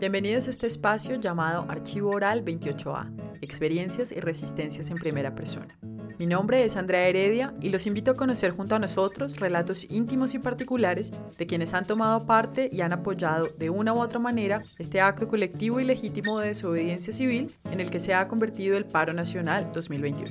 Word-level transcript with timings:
Bienvenidos 0.00 0.46
a 0.46 0.50
este 0.50 0.66
espacio 0.66 1.16
llamado 1.16 1.66
Archivo 1.68 2.10
Oral 2.10 2.42
28A, 2.42 3.10
Experiencias 3.42 4.10
y 4.10 4.20
Resistencias 4.20 4.88
en 4.88 4.96
Primera 4.96 5.34
Persona. 5.34 5.76
Mi 6.18 6.24
nombre 6.26 6.64
es 6.64 6.76
Andrea 6.78 7.06
Heredia 7.06 7.52
y 7.60 7.68
los 7.68 7.86
invito 7.86 8.12
a 8.12 8.14
conocer 8.14 8.52
junto 8.52 8.74
a 8.74 8.78
nosotros 8.78 9.38
relatos 9.38 9.84
íntimos 9.90 10.32
y 10.34 10.38
particulares 10.38 11.12
de 11.36 11.46
quienes 11.46 11.74
han 11.74 11.84
tomado 11.84 12.26
parte 12.26 12.70
y 12.72 12.80
han 12.80 12.94
apoyado 12.94 13.48
de 13.58 13.68
una 13.68 13.92
u 13.92 14.00
otra 14.00 14.18
manera 14.18 14.62
este 14.78 15.02
acto 15.02 15.28
colectivo 15.28 15.78
y 15.78 15.84
legítimo 15.84 16.38
de 16.38 16.48
desobediencia 16.48 17.12
civil 17.12 17.52
en 17.70 17.80
el 17.80 17.90
que 17.90 18.00
se 18.00 18.14
ha 18.14 18.26
convertido 18.28 18.78
el 18.78 18.86
paro 18.86 19.12
nacional 19.12 19.70
2021. 19.74 20.26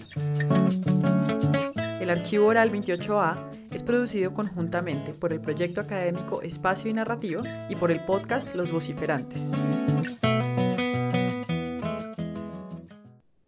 El 2.02 2.10
archivo 2.10 2.48
oral 2.48 2.72
28A 2.72 3.67
es 3.78 3.84
producido 3.84 4.34
conjuntamente 4.34 5.14
por 5.14 5.34
el 5.34 5.40
proyecto 5.40 5.82
académico 5.82 6.42
Espacio 6.42 6.90
y 6.90 6.96
Narrativa 6.96 7.42
y 7.70 7.76
por 7.76 7.92
el 7.92 8.00
podcast 8.00 8.56
Los 8.56 8.72
Vociferantes. 8.72 9.52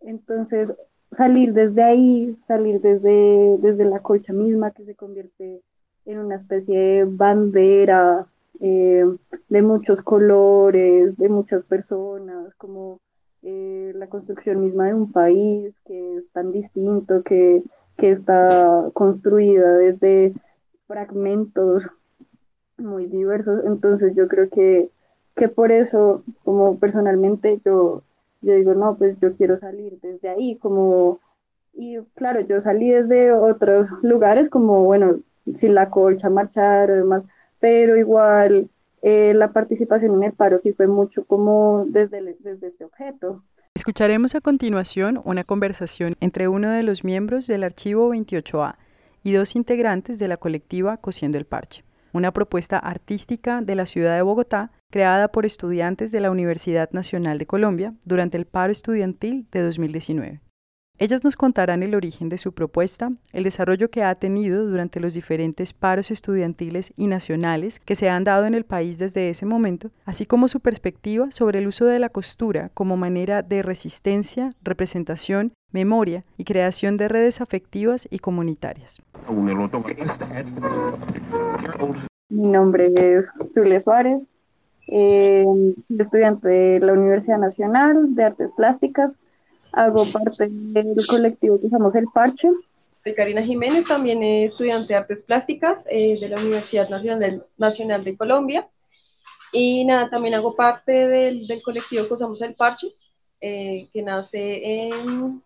Entonces, 0.02 0.72
salir 1.18 1.54
desde 1.54 1.82
ahí, 1.82 2.38
salir 2.48 2.80
desde, 2.80 3.58
desde 3.58 3.86
la 3.86 4.02
colcha 4.02 4.32
misma 4.32 4.70
que 4.70 4.86
se 4.86 4.94
convierte 4.94 5.62
en 6.06 6.20
una 6.20 6.36
especie 6.36 6.78
de 6.78 7.06
bandera 7.06 8.28
eh, 8.60 9.06
de 9.50 9.62
muchos 9.64 10.00
colores, 10.04 11.18
de 11.18 11.30
muchas 11.30 11.64
personas, 11.64 12.54
como 12.58 13.00
eh, 13.42 13.94
la 13.96 14.06
construcción 14.06 14.62
misma 14.62 14.86
de 14.86 14.94
un 14.94 15.12
país 15.12 15.74
que 15.86 16.18
es 16.18 16.30
tan 16.34 16.52
distinto, 16.52 17.24
que, 17.24 17.64
que 18.00 18.12
está 18.12 18.90
construida 18.94 19.78
desde 19.78 20.34
fragmentos 20.88 21.84
muy 22.78 23.06
diversos. 23.08 23.64
Entonces 23.66 24.16
yo 24.16 24.28
creo 24.28 24.50
que, 24.50 24.90
que 25.36 25.50
por 25.50 25.72
eso, 25.72 26.24
como 26.44 26.80
personalmente, 26.80 27.62
yo 27.66 28.04
yo 28.42 28.54
digo, 28.54 28.74
no, 28.74 28.96
pues 28.98 29.20
yo 29.20 29.36
quiero 29.36 29.60
salir 29.60 30.00
desde 30.02 30.30
ahí, 30.30 30.58
como, 30.58 31.20
y 31.74 31.98
claro, 32.16 32.42
yo 32.42 32.62
salí 32.62 32.90
desde 32.90 33.32
otros 33.34 33.88
lugares, 34.02 34.50
como, 34.50 34.84
bueno, 34.84 35.20
sin 35.56 35.76
la 35.76 35.90
colcha, 35.90 36.30
marchar, 36.30 36.92
demás, 36.92 37.24
pero 37.60 37.98
igual 37.98 38.70
eh, 39.02 39.34
la 39.34 39.52
participación 39.52 40.16
en 40.16 40.24
el 40.24 40.34
paro 40.34 40.60
sí 40.62 40.74
fue 40.74 40.88
mucho 40.88 41.26
como 41.26 41.86
desde, 41.88 42.36
desde 42.40 42.68
este 42.68 42.86
objeto. 42.86 43.44
Escucharemos 43.80 44.36
a 44.36 44.42
continuación 44.42 45.22
una 45.24 45.46
conversación 45.46 46.18
entre 46.20 46.50
uno 46.50 46.70
de 46.70 46.84
los 46.84 47.06
miembros 47.06 47.48
del 47.48 47.64
archivo 47.64 48.14
28A 48.14 48.76
y 49.24 49.32
dos 49.32 49.56
integrantes 49.56 50.20
de 50.20 50.28
la 50.28 50.36
colectiva 50.36 50.98
Cosiendo 50.98 51.38
el 51.38 51.46
Parche 51.46 51.86
una 52.12 52.34
propuesta 52.34 52.78
artística 52.78 53.62
de 53.62 53.76
la 53.76 53.86
ciudad 53.86 54.18
de 54.18 54.22
Bogotá 54.22 54.74
creada 54.92 55.30
por 55.30 55.46
estudiantes 55.46 56.12
de 56.12 56.20
la 56.20 56.30
Universidad 56.30 56.90
Nacional 56.92 57.38
de 57.38 57.46
Colombia 57.46 57.94
durante 58.04 58.36
el 58.36 58.46
paro 58.46 58.74
estudiantil 58.74 59.48
de 59.50 59.62
2019. 59.62 60.42
Ellas 61.02 61.24
nos 61.24 61.38
contarán 61.38 61.82
el 61.82 61.96
origen 61.96 62.28
de 62.28 62.38
su 62.38 62.52
propuesta, 62.52 63.10
el 63.32 63.44
desarrollo 63.44 63.90
que 63.90 64.04
ha 64.04 64.14
tenido 64.16 64.66
durante 64.66 65.00
los 65.00 65.14
diferentes 65.14 65.72
paros 65.72 66.12
estudiantiles 66.12 66.92
y 66.98 67.08
nacionales 67.08 67.80
que 67.80 67.96
se 67.96 68.10
han 68.10 68.26
dado 68.26 68.46
en 68.46 68.54
el 68.54 68.66
país 68.66 69.00
desde 69.00 69.30
ese 69.30 69.46
momento, 69.46 69.92
así 70.04 70.26
como 70.26 70.50
su 70.50 70.60
perspectiva 70.60 71.32
sobre 71.32 71.60
el 71.60 71.68
uso 71.68 71.86
de 71.86 72.00
la 72.00 72.10
costura 72.10 72.70
como 72.74 72.98
manera 72.98 73.44
de 73.44 73.62
resistencia, 73.62 74.50
representación, 74.62 75.54
memoria 75.72 76.26
y 76.36 76.44
creación 76.44 76.98
de 76.98 77.08
redes 77.08 77.40
afectivas 77.40 78.06
y 78.12 78.20
comunitarias. 78.20 79.02
Mi 82.30 82.48
nombre 82.48 82.92
es 83.16 83.26
Julia 83.56 83.82
Suárez, 83.84 84.22
eh, 84.88 85.46
estudiante 85.98 86.50
de 86.50 86.80
la 86.82 86.92
Universidad 86.92 87.38
Nacional 87.38 88.16
de 88.16 88.24
Artes 88.26 88.52
Plásticas 88.52 89.14
hago 89.72 90.12
parte 90.12 90.48
del 90.50 91.08
colectivo 91.08 91.60
que 91.60 91.68
usamos 91.68 91.94
El 91.96 92.08
Parche. 92.14 92.50
Soy 93.04 93.14
Karina 93.14 93.42
Jiménez, 93.42 93.86
también 93.86 94.22
estudiante 94.22 94.94
de 94.94 95.00
Artes 95.00 95.24
Plásticas 95.24 95.86
eh, 95.90 96.18
de 96.20 96.30
la 96.30 96.40
Universidad 96.40 96.90
Nacional, 96.90 97.46
Nacional 97.58 98.04
de 98.04 98.18
Colombia. 98.18 98.68
Y 99.52 99.86
nada, 99.86 100.10
también 100.10 100.36
hago 100.36 100.56
parte 100.56 100.92
del, 100.92 101.48
del 101.48 101.62
colectivo 101.62 102.08
que 102.08 102.14
usamos 102.14 102.42
El 102.42 102.56
Parche, 102.56 102.94
eh, 103.42 103.88
que 103.94 104.02
nace 104.02 104.90
en 104.90 105.42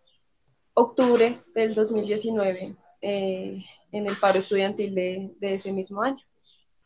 octubre 0.73 1.39
del 1.53 1.75
2019 1.75 2.75
eh, 3.01 3.63
en 3.91 4.07
el 4.07 4.15
paro 4.17 4.39
estudiantil 4.39 4.95
de, 4.95 5.31
de 5.39 5.53
ese 5.53 5.71
mismo 5.71 6.01
año. 6.01 6.23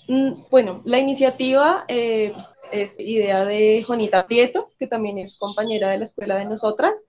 Mm, 0.09 0.49
bueno, 0.51 0.81
la 0.85 0.99
iniciativa 0.99 1.85
es 1.87 2.99
idea 2.99 3.45
de 3.45 3.83
Juanita 3.83 4.27
Prieto, 4.27 4.69
que 4.77 4.87
también 4.87 5.17
es 5.17 5.37
compañera 5.37 5.89
de 5.89 5.99
la 5.99 6.05
escuela 6.05 6.35
de 6.35 6.45
nosotras, 6.45 7.01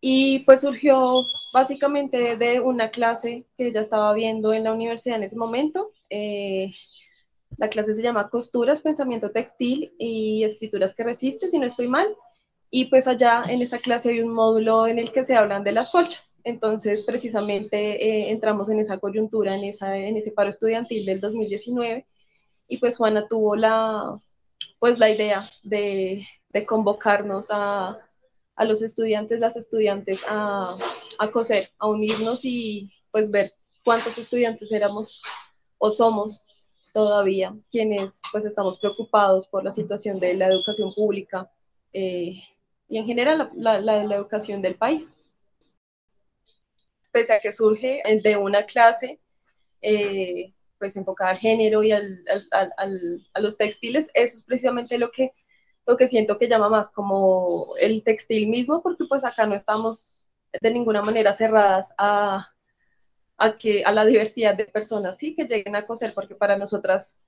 y 0.00 0.40
pues 0.40 0.60
surgió 0.60 1.24
básicamente 1.52 2.36
de 2.36 2.60
una 2.60 2.90
clase 2.90 3.46
que 3.56 3.68
ella 3.68 3.80
estaba 3.80 4.12
viendo 4.14 4.52
en 4.52 4.64
la 4.64 4.72
universidad 4.72 5.16
en 5.16 5.24
ese 5.24 5.36
momento. 5.36 5.92
Eh, 6.08 6.72
la 7.56 7.68
clase 7.68 7.96
se 7.96 8.02
llama 8.02 8.30
Costuras, 8.30 8.80
Pensamiento 8.80 9.30
Textil 9.30 9.92
y 9.98 10.44
Escrituras 10.44 10.94
que 10.94 11.04
Resiste, 11.04 11.48
si 11.48 11.58
no 11.58 11.66
estoy 11.66 11.88
mal. 11.88 12.06
Y 12.70 12.86
pues 12.86 13.08
allá 13.08 13.44
en 13.48 13.62
esa 13.62 13.78
clase 13.78 14.10
hay 14.10 14.20
un 14.20 14.32
módulo 14.32 14.86
en 14.86 14.98
el 14.98 15.10
que 15.10 15.24
se 15.24 15.34
hablan 15.34 15.64
de 15.64 15.72
las 15.72 15.90
colchas. 15.90 16.36
Entonces, 16.44 17.02
precisamente 17.02 17.76
eh, 18.04 18.30
entramos 18.30 18.68
en 18.70 18.78
esa 18.78 18.98
coyuntura, 18.98 19.54
en, 19.56 19.64
esa, 19.64 19.96
en 19.96 20.16
ese 20.16 20.30
paro 20.30 20.50
estudiantil 20.50 21.06
del 21.06 21.20
2019. 21.20 22.06
Y 22.68 22.76
pues 22.78 22.96
Juana 22.96 23.26
tuvo 23.26 23.56
la, 23.56 24.16
pues, 24.78 24.98
la 24.98 25.10
idea 25.10 25.50
de, 25.64 26.24
de 26.50 26.66
convocarnos 26.66 27.48
a, 27.50 27.98
a 28.58 28.64
los 28.64 28.82
estudiantes, 28.82 29.38
las 29.38 29.56
estudiantes 29.56 30.20
a, 30.28 30.76
a 31.18 31.30
coser, 31.30 31.70
a 31.78 31.86
unirnos 31.86 32.44
y 32.44 32.90
pues 33.12 33.30
ver 33.30 33.52
cuántos 33.84 34.18
estudiantes 34.18 34.72
éramos 34.72 35.22
o 35.78 35.90
somos 35.92 36.42
todavía 36.92 37.54
quienes 37.70 38.20
pues 38.32 38.44
estamos 38.44 38.80
preocupados 38.80 39.46
por 39.46 39.62
la 39.62 39.70
situación 39.70 40.18
de 40.18 40.34
la 40.34 40.48
educación 40.48 40.92
pública 40.92 41.48
eh, 41.92 42.34
y 42.88 42.98
en 42.98 43.06
general 43.06 43.50
la, 43.54 43.80
la, 43.80 44.02
la, 44.02 44.16
educación 44.16 44.60
del 44.60 44.74
país. 44.74 45.16
Pese 47.12 47.34
a 47.34 47.40
que 47.40 47.52
surge 47.52 48.02
de 48.24 48.36
una 48.36 48.66
clase 48.66 49.20
eh, 49.82 50.52
pues 50.80 50.96
enfocada 50.96 51.30
al 51.30 51.38
género 51.38 51.84
y 51.84 51.92
al, 51.92 52.24
al, 52.50 52.72
al, 52.76 53.26
a 53.34 53.40
los 53.40 53.56
textiles, 53.56 54.10
eso 54.14 54.36
es 54.36 54.44
precisamente 54.44 54.98
lo 54.98 55.12
que 55.12 55.32
lo 55.88 55.96
que 55.96 56.06
siento 56.06 56.36
que 56.36 56.48
llama 56.48 56.68
más 56.68 56.90
como 56.90 57.74
el 57.80 58.04
textil 58.04 58.48
mismo, 58.48 58.82
porque 58.82 59.04
pues 59.08 59.24
acá 59.24 59.46
no 59.46 59.54
estamos 59.54 60.28
de 60.60 60.70
ninguna 60.70 61.00
manera 61.00 61.32
cerradas 61.32 61.94
a, 61.96 62.46
a, 63.38 63.56
que, 63.56 63.84
a 63.84 63.92
la 63.92 64.04
diversidad 64.04 64.54
de 64.54 64.66
personas, 64.66 65.16
sí, 65.16 65.34
que 65.34 65.46
lleguen 65.46 65.76
a 65.76 65.86
coser, 65.86 66.12
porque 66.12 66.34
para 66.34 66.58
nosotras 66.58 67.18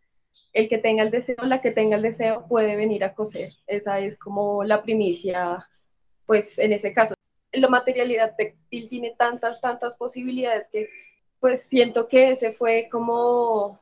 el 0.53 0.69
que 0.69 0.77
tenga 0.77 1.03
el 1.03 1.11
deseo, 1.11 1.37
la 1.47 1.63
que 1.63 1.71
tenga 1.71 1.97
el 1.97 2.03
deseo 2.03 2.47
puede 2.49 2.77
venir 2.77 3.03
a 3.03 3.15
coser. 3.15 3.51
Esa 3.67 3.99
es 3.99 4.19
como 4.19 4.63
la 4.63 4.83
primicia, 4.83 5.65
pues 6.27 6.59
en 6.59 6.75
ese 6.75 6.93
caso. 6.93 7.15
La 7.53 7.69
materialidad 7.69 8.37
textil 8.37 8.91
tiene 8.91 9.15
tantas, 9.17 9.63
tantas 9.63 9.97
posibilidades 9.97 10.69
que 10.71 10.91
pues 11.39 11.63
siento 11.63 12.09
que 12.09 12.33
ese 12.33 12.53
fue 12.53 12.91
como, 12.93 13.81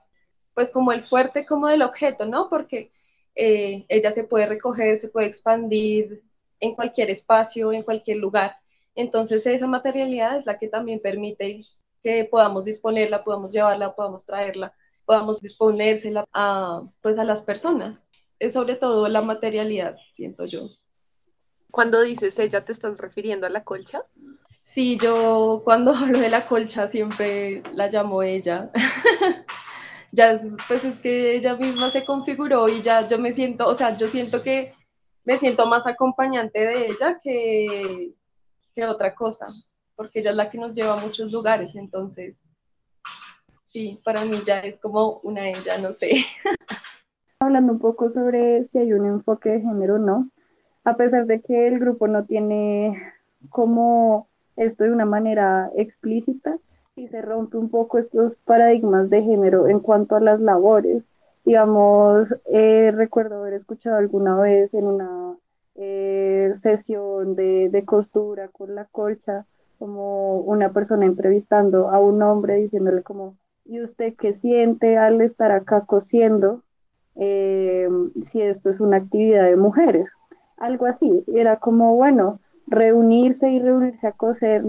pues 0.55 0.71
como 0.71 0.93
el 0.93 1.05
fuerte 1.05 1.45
como 1.45 1.67
del 1.67 1.83
objeto, 1.83 2.27
¿no? 2.27 2.49
Porque 2.49 2.93
eh, 3.41 3.87
ella 3.89 4.11
se 4.11 4.25
puede 4.25 4.47
recoger, 4.47 4.99
se 4.99 5.09
puede 5.09 5.29
expandir 5.29 6.25
en 6.59 6.75
cualquier 6.75 7.09
espacio, 7.09 7.73
en 7.73 7.85
cualquier 7.85 8.19
lugar. 8.19 8.57
Entonces 8.97 9.47
esa 9.47 9.69
materialidad 9.69 10.39
es 10.39 10.45
la 10.45 10.59
que 10.59 10.67
también 10.67 10.99
permite 10.99 11.65
que 12.03 12.25
podamos 12.25 12.65
disponerla, 12.65 13.23
podamos 13.23 13.53
llevarla, 13.53 13.95
podamos 13.95 14.27
traerla, 14.27 14.75
podamos 15.05 15.41
disponérsela 15.41 16.27
a, 16.33 16.83
pues, 17.01 17.17
a 17.17 17.25
las 17.25 17.43
personas. 17.43 18.05
Es 18.41 18.55
sobre 18.55 18.75
todo 18.75 19.07
la 19.07 19.23
materialidad, 19.23 19.97
siento 20.13 20.45
yo. 20.45 20.71
Cuando 21.71 22.03
dices 22.03 22.37
ella, 22.41 22.65
¿te 22.65 22.73
estás 22.73 22.99
refiriendo 22.99 23.47
a 23.47 23.51
la 23.51 23.63
colcha? 23.63 24.03
Sí, 24.65 24.99
yo 25.01 25.63
cuando 25.65 25.93
hablo 25.95 26.19
de 26.19 26.29
la 26.29 26.49
colcha 26.49 26.89
siempre 26.89 27.63
la 27.73 27.87
llamo 27.87 28.25
ella. 28.25 28.73
ya 30.13 30.41
pues 30.67 30.85
es 30.85 30.99
que 30.99 31.37
ella 31.37 31.57
misma 31.57 31.91
se 31.91 32.05
configuró 32.05 32.69
y 32.69 32.83
ya 32.83 33.07
yo 33.07 33.19
me 33.19 33.33
siento, 33.33 33.67
o 33.67 33.75
sea, 33.75 33.97
yo 33.97 34.07
siento 34.09 34.43
que 34.43 34.75
me 35.25 35.37
siento 35.37 35.67
más 35.67 35.87
acompañante 35.87 36.59
de 36.59 36.87
ella 36.87 37.21
que, 37.23 38.13
que 38.75 38.85
otra 38.87 39.15
cosa, 39.15 39.47
porque 39.95 40.21
ella 40.21 40.31
es 40.31 40.37
la 40.37 40.51
que 40.51 40.59
nos 40.59 40.73
lleva 40.73 40.95
a 40.95 41.05
muchos 41.05 41.33
lugares, 41.33 41.75
entonces, 41.75 42.41
sí, 43.65 44.01
para 44.05 44.25
mí 44.25 44.41
ya 44.47 44.61
es 44.61 44.79
como 44.79 45.21
una 45.23 45.49
ella, 45.49 45.79
no 45.79 45.93
sé. 45.93 46.25
Hablando 47.41 47.73
un 47.73 47.79
poco 47.79 48.11
sobre 48.11 48.65
si 48.65 48.79
hay 48.79 48.93
un 48.93 49.07
enfoque 49.07 49.51
de 49.51 49.61
género 49.61 49.97
o 49.97 49.99
no, 49.99 50.31
a 50.85 50.97
pesar 50.97 51.27
de 51.27 51.41
que 51.41 51.69
el 51.69 51.79
grupo 51.79 52.09
no 52.09 52.25
tiene 52.25 53.01
como 53.51 54.29
esto 54.57 54.85
de 54.85 54.91
una 54.91 55.05
manera 55.05 55.71
explícita, 55.77 56.59
y 56.99 57.09
se 57.09 57.23
rompe 57.23 57.57
un 57.57 57.71
poco 57.71 57.99
estos 57.99 58.35
paradigmas 58.45 59.09
de 59.11 59.23
género 59.23 59.69
en 59.69 59.81
cuanto 59.81 60.17
a 60.17 60.21
las 60.21 60.41
labores 60.41 61.03
Digamos, 61.49 62.29
eh, 62.53 62.93
recuerdo 62.95 63.37
haber 63.37 63.55
escuchado 63.55 63.97
alguna 63.97 64.37
vez 64.37 64.75
en 64.75 64.87
una 64.87 65.35
eh, 65.77 66.53
sesión 66.61 67.37
de, 67.37 67.71
de 67.71 67.85
costura 67.87 68.49
con 68.49 68.75
la 68.75 68.85
colcha, 68.85 69.47
como 69.79 70.41
una 70.41 70.75
persona 70.75 71.07
entrevistando 71.07 71.89
a 71.89 72.01
un 72.01 72.21
hombre 72.21 72.57
diciéndole 72.57 73.03
como, 73.03 73.35
¿y 73.65 73.81
usted 73.81 74.15
qué 74.19 74.35
siente 74.35 74.99
al 74.99 75.23
estar 75.23 75.51
acá 75.51 75.87
cosiendo? 75.87 76.65
Eh, 77.17 77.89
si 78.23 78.43
esto 78.43 78.69
es 78.69 78.79
una 78.79 78.99
actividad 78.99 79.45
de 79.45 79.57
mujeres, 79.57 80.11
algo 80.59 80.85
así. 80.85 81.25
Era 81.35 81.57
como, 81.61 81.97
bueno, 81.97 82.41
reunirse 82.67 83.51
y 83.51 83.59
reunirse 83.59 84.07
a 84.07 84.13
coser 84.13 84.65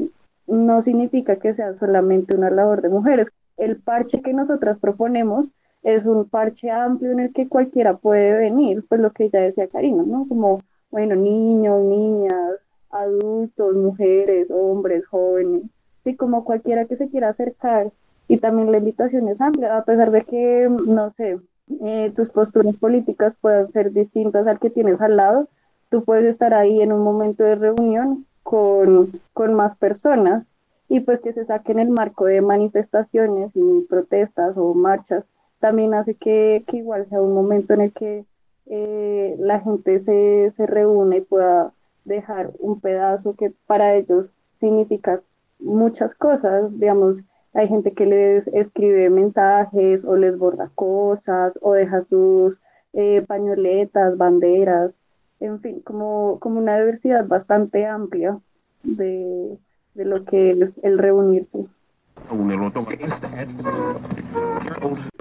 no 0.49 0.81
significa 0.81 1.37
que 1.37 1.53
sea 1.53 1.77
solamente 1.77 2.35
una 2.35 2.49
labor 2.49 2.81
de 2.81 2.89
mujeres. 2.89 3.27
El 3.57 3.77
parche 3.77 4.21
que 4.21 4.33
nosotras 4.33 4.79
proponemos 4.79 5.47
es 5.83 6.05
un 6.05 6.27
parche 6.27 6.71
amplio 6.71 7.11
en 7.11 7.19
el 7.19 7.33
que 7.33 7.47
cualquiera 7.47 7.97
puede 7.97 8.37
venir, 8.37 8.83
pues 8.87 8.99
lo 8.99 9.11
que 9.11 9.29
ya 9.29 9.41
decía 9.41 9.67
Karina, 9.67 10.03
¿no? 10.05 10.27
Como, 10.27 10.61
bueno, 10.91 11.15
niños, 11.15 11.81
niñas, 11.83 12.55
adultos, 12.89 13.75
mujeres, 13.75 14.49
hombres, 14.51 15.05
jóvenes, 15.07 15.63
sí, 16.03 16.15
como 16.15 16.43
cualquiera 16.43 16.85
que 16.85 16.97
se 16.97 17.09
quiera 17.09 17.29
acercar. 17.29 17.91
Y 18.27 18.37
también 18.37 18.71
la 18.71 18.77
invitación 18.77 19.27
es 19.29 19.39
amplia, 19.41 19.77
a 19.77 19.85
pesar 19.85 20.11
de 20.11 20.23
que, 20.23 20.69
no 20.69 21.11
sé, 21.17 21.39
eh, 21.81 22.11
tus 22.15 22.29
posturas 22.29 22.75
políticas 22.77 23.33
puedan 23.41 23.71
ser 23.71 23.91
distintas 23.91 24.47
al 24.47 24.59
que 24.59 24.69
tienes 24.69 24.99
al 25.01 25.17
lado, 25.17 25.47
tú 25.89 26.03
puedes 26.03 26.25
estar 26.25 26.53
ahí 26.53 26.81
en 26.81 26.91
un 26.91 27.03
momento 27.03 27.43
de 27.43 27.55
reunión 27.55 28.25
con, 28.49 29.21
con 29.33 29.53
más 29.53 29.77
personas 29.77 30.43
y 30.87 31.01
pues 31.01 31.21
que 31.21 31.33
se 31.33 31.45
saquen 31.45 31.77
el 31.77 31.89
marco 31.89 32.25
de 32.25 32.41
manifestaciones 32.41 33.51
y 33.53 33.81
protestas 33.87 34.57
o 34.57 34.73
marchas 34.73 35.23
también 35.59 35.93
hace 35.93 36.15
que, 36.15 36.63
que 36.65 36.77
igual 36.77 37.07
sea 37.09 37.21
un 37.21 37.35
momento 37.35 37.75
en 37.75 37.81
el 37.81 37.93
que 37.93 38.25
eh, 38.65 39.35
la 39.37 39.59
gente 39.59 39.99
se, 40.03 40.49
se 40.57 40.65
reúne 40.65 41.17
y 41.17 41.21
pueda 41.21 41.73
dejar 42.05 42.49
un 42.57 42.81
pedazo 42.81 43.35
que 43.35 43.53
para 43.67 43.93
ellos 43.93 44.25
significa 44.59 45.21
muchas 45.59 46.15
cosas, 46.15 46.71
digamos, 46.79 47.17
hay 47.53 47.67
gente 47.67 47.93
que 47.93 48.07
les 48.07 48.47
escribe 48.47 49.11
mensajes 49.11 50.03
o 50.05 50.15
les 50.15 50.39
borda 50.39 50.71
cosas 50.73 51.53
o 51.61 51.73
deja 51.73 52.03
sus 52.05 52.57
eh, 52.93 53.23
pañoletas, 53.27 54.17
banderas, 54.17 54.91
en 55.39 55.61
fin, 55.61 55.81
como, 55.81 56.39
como 56.39 56.59
una 56.59 56.77
diversidad 56.79 57.25
bastante 57.25 57.85
amplia 57.85 58.39
de, 58.83 59.57
de 59.93 60.05
lo 60.05 60.25
que 60.25 60.51
es 60.51 60.73
el 60.83 60.97
reunirse. 60.97 61.65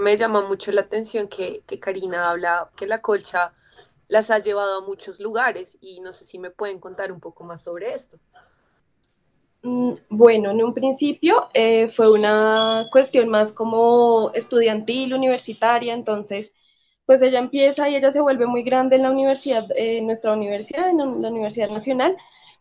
Me 0.02 0.16
llama 0.16 0.46
mucho 0.46 0.72
la 0.72 0.82
atención 0.82 1.28
que, 1.28 1.62
que 1.66 1.78
Karina 1.78 2.30
habla 2.30 2.70
que 2.76 2.86
la 2.86 3.00
colcha 3.00 3.52
las 4.08 4.30
ha 4.30 4.38
llevado 4.38 4.78
a 4.78 4.86
muchos 4.86 5.20
lugares 5.20 5.76
y 5.80 6.00
no 6.00 6.12
sé 6.12 6.24
si 6.24 6.38
me 6.38 6.50
pueden 6.50 6.80
contar 6.80 7.12
un 7.12 7.20
poco 7.20 7.44
más 7.44 7.62
sobre 7.62 7.94
esto. 7.94 8.18
Mm, 9.62 9.92
bueno, 10.08 10.50
en 10.50 10.62
un 10.62 10.72
principio 10.72 11.48
eh, 11.52 11.88
fue 11.88 12.10
una 12.10 12.86
cuestión 12.90 13.28
más 13.28 13.52
como 13.52 14.30
estudiantil, 14.34 15.14
universitaria, 15.14 15.94
entonces 15.94 16.52
pues 17.08 17.22
ella 17.22 17.38
empieza 17.38 17.88
y 17.88 17.96
ella 17.96 18.12
se 18.12 18.20
vuelve 18.20 18.44
muy 18.44 18.62
grande 18.62 18.96
en 18.96 19.02
la 19.02 19.10
universidad, 19.10 19.64
en 19.74 20.06
nuestra 20.06 20.34
universidad, 20.34 20.90
en 20.90 20.98
la 20.98 21.30
Universidad 21.30 21.70
Nacional, 21.70 22.14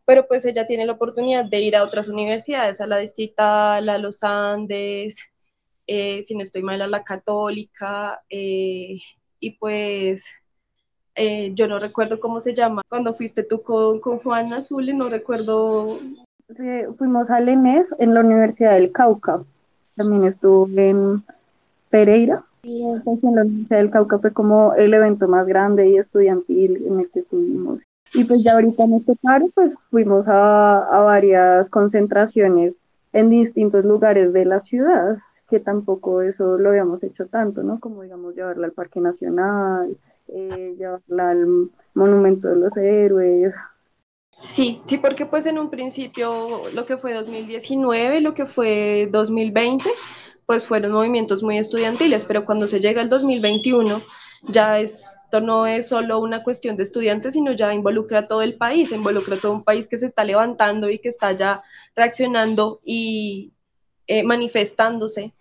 pero 0.06 0.26
pues 0.26 0.46
ella 0.46 0.66
tiene 0.66 0.86
la 0.86 0.94
oportunidad 0.94 1.44
de 1.44 1.60
ir 1.60 1.76
a 1.76 1.84
otras 1.84 2.08
universidades, 2.08 2.80
a 2.80 2.88
la 2.88 2.98
Distrital, 2.98 3.90
a 3.90 3.98
los 3.98 4.24
Andes, 4.24 5.18
eh, 5.86 6.24
si 6.24 6.34
no 6.34 6.44
estoy 6.44 6.64
mal, 6.64 6.82
a 6.82 6.88
la 6.88 7.04
Católica, 7.04 8.22
eh, 8.30 8.96
y 9.42 9.52
pues 9.60 10.24
eh, 11.16 11.52
yo 11.54 11.68
no 11.68 11.78
recuerdo 11.78 12.22
cómo 12.22 12.40
se 12.40 12.54
llama, 12.54 12.84
cuando 12.88 13.16
fuiste 13.16 13.44
tú 13.44 13.62
con, 13.62 14.00
con 14.00 14.20
Juan 14.20 14.54
Azul, 14.54 14.98
no 14.98 15.10
recuerdo. 15.10 16.00
Fuimos 16.98 17.30
a 17.30 17.42
Lenés 17.42 17.90
en 18.00 18.14
la 18.14 18.22
Universidad 18.22 18.76
del 18.76 18.94
Cauca, 18.94 19.44
también 19.98 20.24
estuve 20.24 20.92
en 20.92 21.26
Pereira, 21.90 22.47
pues, 22.62 23.24
en 23.24 23.36
la 23.36 23.42
Universidad 23.42 23.78
del 23.80 23.92
Cauca 23.92 24.20
fue 24.20 24.34
como 24.34 24.74
el 24.74 24.94
evento 24.94 25.28
más 25.28 25.46
grande 25.48 25.90
y 25.90 25.98
estudiantil 25.98 26.84
en 26.86 27.00
el 27.00 27.10
que 27.10 27.20
estuvimos. 27.20 27.80
Y 28.14 28.24
pues 28.24 28.44
ya 28.44 28.54
ahorita 28.54 28.84
en 28.84 28.94
este 28.94 29.16
paro, 29.22 29.48
pues 29.54 29.76
fuimos 29.90 30.28
a, 30.28 30.78
a 30.78 31.02
varias 31.02 31.70
concentraciones 31.70 32.78
en 33.14 33.30
distintos 33.30 33.84
lugares 33.84 34.34
de 34.34 34.46
la 34.46 34.60
ciudad, 34.62 35.18
que 35.50 35.60
tampoco 35.60 36.22
eso 36.22 36.58
lo 36.58 36.70
habíamos 36.70 37.04
hecho 37.04 37.28
tanto, 37.28 37.64
¿no? 37.64 37.80
Como 37.80 38.04
digamos 38.04 38.36
llevarla 38.36 38.68
al 38.68 38.74
Parque 38.74 39.00
Nacional, 39.00 39.98
eh, 40.28 40.76
llevarla 40.78 41.30
al 41.32 41.70
Monumento 41.94 42.48
de 42.48 42.56
los 42.58 42.76
Héroes. 42.76 43.54
Sí, 44.40 44.82
sí, 44.86 44.98
porque 44.98 45.26
pues 45.26 45.46
en 45.46 45.58
un 45.58 45.70
principio 45.70 46.70
lo 46.74 46.86
que 46.86 46.98
fue 46.98 47.14
2019, 47.14 48.22
lo 48.22 48.34
que 48.34 48.46
fue 48.46 49.10
2020, 49.12 49.90
pues 50.48 50.66
fueron 50.66 50.94
movimientos 50.94 51.44
muy 51.44 51.60
estudiantiles, 51.60 52.24
pero 52.26 52.46
cuando 52.46 52.68
se 52.68 52.80
llega 52.80 53.02
al 53.02 53.10
2021 53.10 54.02
ya 54.44 54.80
esto 54.80 55.42
no 55.42 55.68
es 55.68 55.90
solo 55.90 56.20
una 56.20 56.42
cuestión 56.42 56.78
de 56.78 56.84
estudiantes, 56.84 57.34
sino 57.34 57.52
ya 57.52 57.74
involucra 57.74 58.20
a 58.20 58.28
todo 58.28 58.42
el 58.42 58.56
país, 58.56 58.92
involucra 58.92 59.36
a 59.36 59.40
todo 59.40 59.52
un 59.52 59.64
país 59.64 59.88
que 59.88 59.98
se 59.98 60.06
está 60.06 60.24
levantando 60.24 60.90
y 60.90 61.00
que 61.00 61.10
está 61.10 61.34
ya 61.34 61.62
reaccionando 61.96 62.80
y 62.84 63.52
eh, 64.08 64.24
manifestándose 64.24 65.34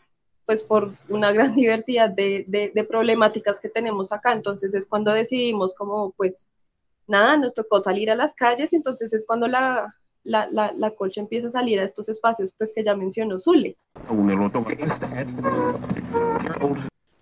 pues 0.44 0.62
por 0.64 0.92
una 1.08 1.32
gran 1.32 1.54
diversidad 1.56 2.10
de, 2.10 2.44
de, 2.48 2.84
problemáticas 2.84 3.60
que 3.60 3.68
tenemos 3.68 4.12
acá. 4.12 4.32
Entonces 4.32 4.74
es 4.74 4.86
cuando 4.86 5.12
decidimos 5.12 5.74
como 5.74 6.12
pues 6.16 6.48
nada, 7.06 7.36
nos 7.36 7.54
tocó 7.54 7.80
salir 7.80 8.10
a 8.10 8.16
las 8.16 8.34
calles, 8.34 8.72
entonces 8.72 9.12
es 9.12 9.24
cuando 9.24 9.46
la, 9.46 9.94
la, 10.26 10.48
la, 10.50 10.72
la, 10.72 10.90
colcha 10.90 11.20
empieza 11.20 11.48
a 11.48 11.52
salir 11.52 11.78
a 11.80 11.84
estos 11.84 12.08
espacios 12.08 12.52
pues 12.58 12.72
que 12.74 12.84
ya 12.84 12.94
mencionó 12.94 13.38
Zule. 13.38 13.76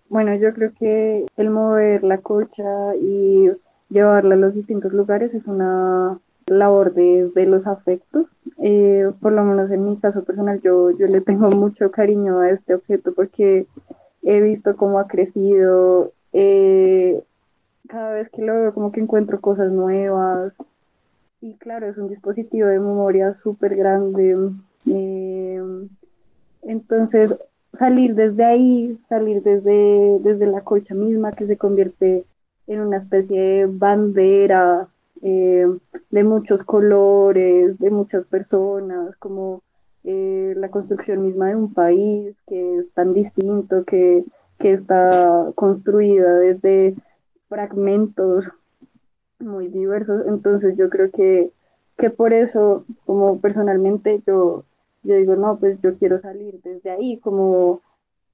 Bueno, 0.08 0.34
yo 0.36 0.52
creo 0.54 0.72
que 0.78 1.26
el 1.36 1.50
mover 1.50 2.02
la 2.04 2.18
colcha 2.18 2.96
y 2.96 3.50
llevarla 3.90 4.34
a 4.34 4.38
los 4.38 4.54
distintos 4.54 4.92
lugares 4.92 5.34
es 5.34 5.46
una 5.46 6.18
labor 6.46 6.94
de, 6.94 7.30
de 7.34 7.46
los 7.46 7.66
afectos. 7.66 8.26
Eh, 8.58 9.10
por 9.20 9.32
lo 9.32 9.44
menos 9.44 9.70
en 9.70 9.84
mi 9.84 9.96
caso 9.96 10.24
personal, 10.24 10.60
yo, 10.62 10.90
yo 10.92 11.06
le 11.06 11.20
tengo 11.20 11.50
mucho 11.50 11.90
cariño 11.90 12.40
a 12.40 12.50
este 12.50 12.74
objeto 12.74 13.12
porque 13.14 13.66
he 14.22 14.40
visto 14.40 14.76
cómo 14.76 14.98
ha 14.98 15.06
crecido. 15.06 16.12
Eh, 16.32 17.22
cada 17.88 18.14
vez 18.14 18.28
que 18.30 18.42
lo 18.42 18.54
veo, 18.54 18.74
como 18.74 18.92
que 18.92 19.00
encuentro 19.00 19.40
cosas 19.40 19.70
nuevas. 19.70 20.52
Y 21.44 21.56
claro, 21.58 21.86
es 21.86 21.98
un 21.98 22.08
dispositivo 22.08 22.68
de 22.68 22.80
memoria 22.80 23.36
súper 23.42 23.76
grande. 23.76 24.34
Eh, 24.86 25.62
entonces, 26.62 27.34
salir 27.78 28.14
desde 28.14 28.46
ahí, 28.46 28.98
salir 29.10 29.42
desde, 29.42 30.20
desde 30.20 30.46
la 30.46 30.62
colcha 30.62 30.94
misma, 30.94 31.32
que 31.32 31.46
se 31.46 31.58
convierte 31.58 32.24
en 32.66 32.80
una 32.80 32.96
especie 32.96 33.38
de 33.38 33.66
bandera 33.66 34.88
eh, 35.20 35.66
de 36.10 36.24
muchos 36.24 36.62
colores, 36.62 37.78
de 37.78 37.90
muchas 37.90 38.24
personas, 38.24 39.14
como 39.18 39.60
eh, 40.04 40.54
la 40.56 40.70
construcción 40.70 41.20
misma 41.26 41.48
de 41.48 41.56
un 41.56 41.74
país 41.74 42.34
que 42.46 42.78
es 42.78 42.90
tan 42.92 43.12
distinto, 43.12 43.84
que, 43.84 44.24
que 44.58 44.72
está 44.72 45.52
construida 45.54 46.38
desde 46.38 46.94
fragmentos 47.50 48.46
muy 49.38 49.68
diversos. 49.68 50.26
Entonces 50.26 50.76
yo 50.76 50.88
creo 50.90 51.10
que, 51.10 51.50
que 51.98 52.10
por 52.10 52.32
eso, 52.32 52.84
como 53.06 53.40
personalmente, 53.40 54.22
yo, 54.26 54.64
yo 55.02 55.16
digo, 55.16 55.36
no, 55.36 55.58
pues 55.58 55.80
yo 55.82 55.96
quiero 55.98 56.20
salir 56.20 56.60
desde 56.62 56.90
ahí, 56.90 57.18
como, 57.18 57.82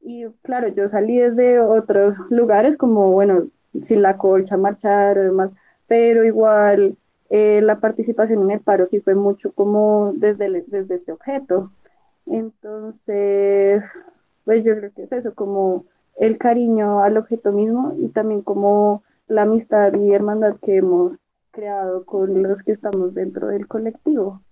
y 0.00 0.26
claro, 0.42 0.68
yo 0.68 0.88
salí 0.88 1.18
desde 1.18 1.60
otros 1.60 2.16
lugares, 2.30 2.76
como, 2.76 3.12
bueno, 3.12 3.48
sin 3.82 4.02
la 4.02 4.16
colcha, 4.16 4.56
marchar 4.56 5.18
o 5.18 5.22
demás, 5.22 5.50
pero 5.86 6.24
igual 6.24 6.96
eh, 7.30 7.60
la 7.62 7.80
participación 7.80 8.42
en 8.42 8.50
el 8.52 8.60
paro 8.60 8.88
sí 8.90 9.00
fue 9.00 9.14
mucho 9.14 9.52
como 9.52 10.12
desde, 10.16 10.64
desde 10.66 10.96
este 10.96 11.12
objeto. 11.12 11.70
Entonces, 12.26 13.84
pues 14.44 14.64
yo 14.64 14.76
creo 14.76 14.92
que 14.92 15.04
es 15.04 15.12
eso, 15.12 15.34
como 15.34 15.84
el 16.16 16.38
cariño 16.38 17.02
al 17.02 17.16
objeto 17.16 17.52
mismo 17.52 17.94
y 17.98 18.08
también 18.08 18.42
como 18.42 19.02
la 19.30 19.42
amistad 19.42 19.92
y 19.94 20.12
hermandad 20.12 20.56
que 20.60 20.78
hemos 20.78 21.12
creado 21.52 22.04
con 22.04 22.42
los 22.42 22.62
que 22.62 22.72
estamos 22.72 23.14
dentro 23.14 23.46
del 23.46 23.68
colectivo. 23.68 24.42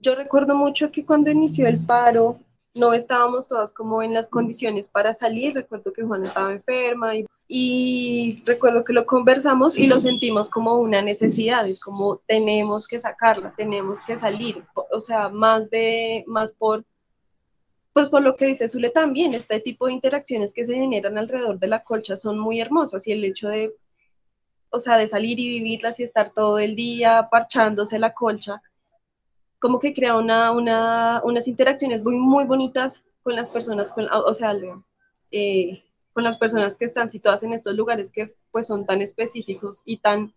Yo 0.00 0.14
recuerdo 0.14 0.54
mucho 0.54 0.90
que 0.90 1.06
cuando 1.06 1.30
inició 1.30 1.66
el 1.66 1.84
paro, 1.84 2.38
no 2.74 2.92
estábamos 2.92 3.48
todas 3.48 3.72
como 3.72 4.02
en 4.02 4.12
las 4.12 4.28
condiciones 4.28 4.86
para 4.86 5.14
salir. 5.14 5.54
Recuerdo 5.54 5.92
que 5.92 6.02
Juan 6.02 6.24
estaba 6.24 6.52
enferma 6.52 7.16
y, 7.16 7.26
y, 7.48 8.42
recuerdo 8.44 8.84
que 8.84 8.92
lo 8.92 9.06
conversamos 9.06 9.78
y 9.78 9.86
lo 9.86 9.98
sentimos 9.98 10.50
como 10.50 10.74
una 10.74 11.00
necesidad, 11.00 11.66
es 11.66 11.80
como 11.80 12.18
tenemos 12.26 12.86
que 12.86 13.00
sacarla, 13.00 13.54
tenemos 13.56 14.00
que 14.06 14.18
salir, 14.18 14.62
o 14.90 15.00
sea, 15.00 15.28
más 15.28 15.70
de 15.70 16.24
más 16.26 16.52
por 16.52 16.84
pues 17.92 18.08
por 18.08 18.22
lo 18.22 18.36
que 18.36 18.46
dice 18.46 18.68
Zule 18.68 18.88
también, 18.88 19.34
este 19.34 19.60
tipo 19.60 19.86
de 19.86 19.92
interacciones 19.92 20.54
que 20.54 20.64
se 20.64 20.74
generan 20.74 21.18
alrededor 21.18 21.58
de 21.58 21.66
la 21.66 21.84
colcha 21.84 22.16
son 22.16 22.38
muy 22.38 22.58
hermosas 22.58 23.06
y 23.06 23.12
el 23.12 23.22
hecho 23.22 23.48
de, 23.48 23.74
o 24.72 24.78
sea, 24.78 24.96
de 24.96 25.06
salir 25.06 25.38
y 25.38 25.48
vivirlas 25.48 26.00
y 26.00 26.02
estar 26.02 26.32
todo 26.32 26.58
el 26.58 26.74
día 26.74 27.28
parchándose 27.30 27.98
la 27.98 28.14
colcha, 28.14 28.62
como 29.60 29.78
que 29.78 29.94
crea 29.94 30.16
una, 30.16 30.50
una, 30.50 31.20
unas 31.24 31.46
interacciones 31.46 32.02
muy, 32.02 32.16
muy 32.16 32.44
bonitas 32.44 33.04
con 33.22 33.36
las 33.36 33.48
personas, 33.50 33.92
con, 33.92 34.08
o 34.10 34.34
sea, 34.34 34.54
eh, 35.30 35.84
con 36.12 36.24
las 36.24 36.38
personas 36.38 36.76
que 36.78 36.86
están 36.86 37.10
situadas 37.10 37.42
en 37.42 37.52
estos 37.52 37.76
lugares 37.76 38.10
que 38.10 38.34
pues 38.50 38.66
son 38.66 38.86
tan 38.86 39.02
específicos 39.02 39.82
y 39.84 39.98
tan 39.98 40.32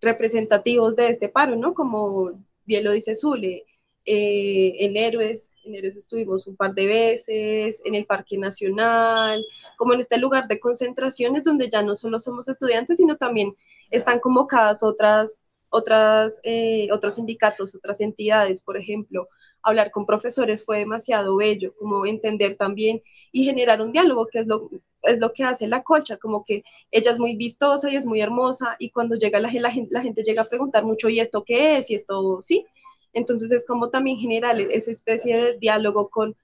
representativos 0.00 0.96
de 0.96 1.08
este 1.08 1.28
paro, 1.28 1.54
¿no? 1.54 1.74
Como 1.74 2.32
bien 2.64 2.84
lo 2.84 2.92
dice 2.92 3.14
Zule, 3.14 3.64
eh, 4.06 4.76
en 4.80 4.96
Héroes, 4.96 5.50
en 5.64 5.74
Héroes 5.74 5.96
estuvimos 5.96 6.46
un 6.46 6.56
par 6.56 6.74
de 6.74 6.86
veces, 6.86 7.80
en 7.84 7.94
el 7.94 8.06
Parque 8.06 8.38
Nacional, 8.38 9.44
como 9.76 9.92
en 9.92 10.00
este 10.00 10.18
lugar 10.18 10.48
de 10.48 10.58
concentraciones 10.58 11.44
donde 11.44 11.70
ya 11.70 11.82
no 11.82 11.96
solo 11.96 12.18
somos 12.18 12.48
estudiantes, 12.48 12.96
sino 12.96 13.16
también 13.16 13.54
están 13.90 14.20
convocadas 14.20 14.82
otras, 14.82 15.42
otras, 15.70 16.40
eh, 16.44 16.88
otros 16.92 17.16
sindicatos, 17.16 17.74
otras 17.74 18.00
entidades, 18.00 18.62
por 18.62 18.76
ejemplo, 18.76 19.28
hablar 19.62 19.90
con 19.90 20.06
profesores 20.06 20.64
fue 20.64 20.78
demasiado 20.78 21.36
bello, 21.36 21.74
como 21.78 22.06
entender 22.06 22.56
también 22.56 23.02
y 23.32 23.44
generar 23.44 23.80
un 23.82 23.92
diálogo, 23.92 24.26
que 24.26 24.40
es 24.40 24.46
lo, 24.46 24.70
es 25.02 25.18
lo 25.18 25.32
que 25.32 25.44
hace 25.44 25.66
la 25.66 25.82
colcha, 25.82 26.16
como 26.18 26.44
que 26.44 26.64
ella 26.90 27.12
es 27.12 27.18
muy 27.18 27.36
vistosa 27.36 27.90
y 27.90 27.96
es 27.96 28.04
muy 28.04 28.20
hermosa 28.20 28.76
y 28.78 28.90
cuando 28.90 29.16
llega 29.16 29.40
la, 29.40 29.50
la, 29.52 29.72
la 29.90 30.02
gente 30.02 30.22
llega 30.22 30.42
a 30.42 30.48
preguntar 30.48 30.84
mucho, 30.84 31.08
¿y 31.08 31.20
esto 31.20 31.44
qué 31.44 31.78
es? 31.78 31.90
¿Y 31.90 31.94
esto 31.94 32.40
sí? 32.42 32.66
Entonces 33.12 33.52
es 33.52 33.66
como 33.66 33.90
también 33.90 34.18
generar 34.18 34.60
esa 34.60 34.90
especie 34.90 35.36
de 35.36 35.58
diálogo 35.58 36.08
con, 36.08 36.36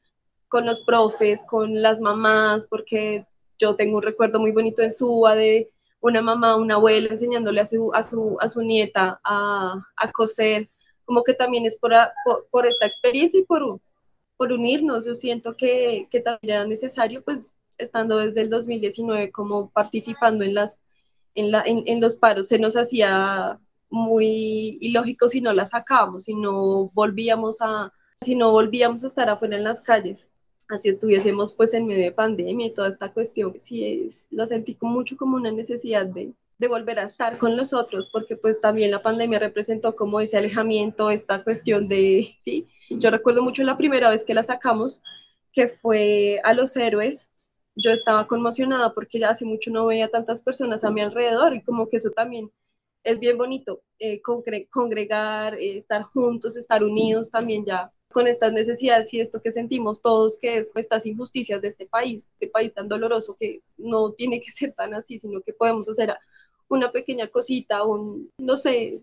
con 0.49 0.66
los 0.66 0.80
profes, 0.80 1.42
con 1.44 1.82
las 1.82 2.00
mamás, 2.00 2.66
porque 2.66 3.26
yo 3.59 3.76
tengo 3.76 3.99
un 3.99 4.02
recuerdo 4.02 4.40
muy 4.40 4.52
bonito 4.52 4.82
en 4.82 4.92
Suba 4.92 5.35
de 5.35 5.70
una 6.00 6.23
mamá, 6.23 6.57
una 6.57 6.75
abuela 6.75 7.09
enseñándole 7.11 7.61
a 7.61 7.66
su, 7.66 7.92
a 7.95 8.02
su, 8.02 8.37
a 8.40 8.49
su 8.49 8.62
nieta 8.62 9.21
a, 9.25 9.76
a, 9.97 10.12
coser, 10.12 10.71
como 11.04 11.23
que 11.25 11.35
también 11.35 11.66
es 11.66 11.76
por, 11.76 11.92
por, 12.50 12.66
esta 12.66 12.87
experiencia 12.87 13.40
y 13.40 13.45
por, 13.45 13.80
por 14.37 14.52
unirnos. 14.52 15.07
Yo 15.07 15.14
siento 15.14 15.57
que, 15.57 16.09
que 16.11 16.21
también 16.21 16.57
era 16.57 16.66
necesario, 16.66 17.23
pues, 17.23 17.52
estando 17.78 18.19
desde 18.19 18.42
el 18.42 18.50
2019 18.50 19.30
como 19.33 19.71
participando 19.71 20.45
en, 20.45 20.54
las, 20.54 20.80
en, 21.35 21.50
la, 21.50 21.62
en, 21.62 21.83
en 21.87 22.00
los 22.00 22.16
paros, 22.16 22.49
se 22.49 22.59
nos 22.59 22.76
hacía 22.76 23.59
muy 23.90 24.78
ilógico 24.80 25.28
si 25.28 25.40
no 25.40 25.52
la 25.52 25.66
sacábamos, 25.66 26.25
si 26.25 26.35
no 26.35 26.90
volvíamos 26.95 27.59
a, 27.61 27.92
si 28.23 28.37
no 28.37 28.52
volvíamos 28.52 29.02
a 29.02 29.09
estar 29.09 29.28
afuera 29.28 29.57
en 29.57 29.64
las 29.64 29.80
calles, 29.80 30.30
así 30.71 30.89
estuviésemos 30.89 31.53
pues 31.53 31.75
en 31.75 31.87
medio 31.87 32.05
de 32.05 32.12
pandemia 32.12 32.67
y 32.67 32.75
toda 32.75 32.89
esta 32.89 33.12
cuestión, 33.12 33.57
sí 33.59 34.07
es, 34.07 34.29
lo 34.31 34.47
sentí 34.47 34.77
mucho 34.81 35.17
como 35.17 35.37
una 35.37 35.50
necesidad 35.53 36.07
de, 36.07 36.33
volver 36.69 36.99
a 36.99 37.05
estar 37.05 37.39
con 37.39 37.57
los 37.57 37.73
otros, 37.73 38.11
porque 38.11 38.37
pues 38.37 38.61
también 38.61 38.91
la 38.91 39.03
pandemia 39.03 39.39
representó 39.39 39.97
como 39.97 40.21
ese 40.21 40.37
alejamiento, 40.37 41.11
esta 41.11 41.43
cuestión 41.43 41.89
de, 41.89 42.37
sí, 42.39 42.69
yo 42.91 43.11
recuerdo 43.11 43.43
mucho 43.43 43.62
la 43.62 43.79
primera 43.79 44.11
vez 44.11 44.25
que 44.25 44.35
la 44.35 44.43
sacamos, 44.43 45.03
que 45.53 45.69
fue 45.69 46.39
a 46.45 46.53
los 46.53 46.77
héroes, 46.77 47.31
yo 47.77 47.91
estaba 47.93 48.27
conmocionada 48.27 48.93
porque 48.93 49.19
ya 49.19 49.31
hace 49.31 49.47
mucho 49.47 49.71
no 49.71 49.87
veía 49.87 50.11
tantas 50.11 50.43
personas 50.43 50.85
a 50.85 50.91
mi 50.91 51.00
alrededor 51.00 51.55
y 51.55 51.62
como 51.62 51.89
que 51.89 51.97
eso 51.97 52.11
también 52.11 52.50
es 53.05 53.19
bien 53.19 53.39
bonito 53.39 53.83
eh, 53.99 54.21
congregar, 54.71 55.55
eh, 55.55 55.79
estar 55.79 56.03
juntos, 56.03 56.57
estar 56.57 56.85
unidos 56.85 57.31
también 57.31 57.65
ya 57.65 57.91
con 58.12 58.26
estas 58.26 58.52
necesidades 58.52 59.12
y 59.14 59.21
esto 59.21 59.40
que 59.40 59.52
sentimos 59.52 60.02
todos, 60.02 60.38
que 60.38 60.59
es 60.59 60.69
pues, 60.69 60.85
estas 60.85 61.07
injusticias 61.07 61.62
de 61.62 61.69
este 61.69 61.87
país, 61.87 62.29
este 62.35 62.49
país 62.49 62.75
tan 62.75 62.88
doloroso 62.88 63.37
que 63.38 63.61
no 63.79 64.12
tiene 64.12 64.40
que 64.40 64.50
ser 64.50 64.73
tan 64.73 64.95
así, 64.95 65.19
sino 65.19 65.40
que 65.40 65.52
podemos 65.52 65.88
hacer 65.88 66.14
una 66.69 66.90
pequeña 66.90 67.29
cosita, 67.29 67.85
un, 67.85 68.31
no 68.38 68.57
sé. 68.57 69.00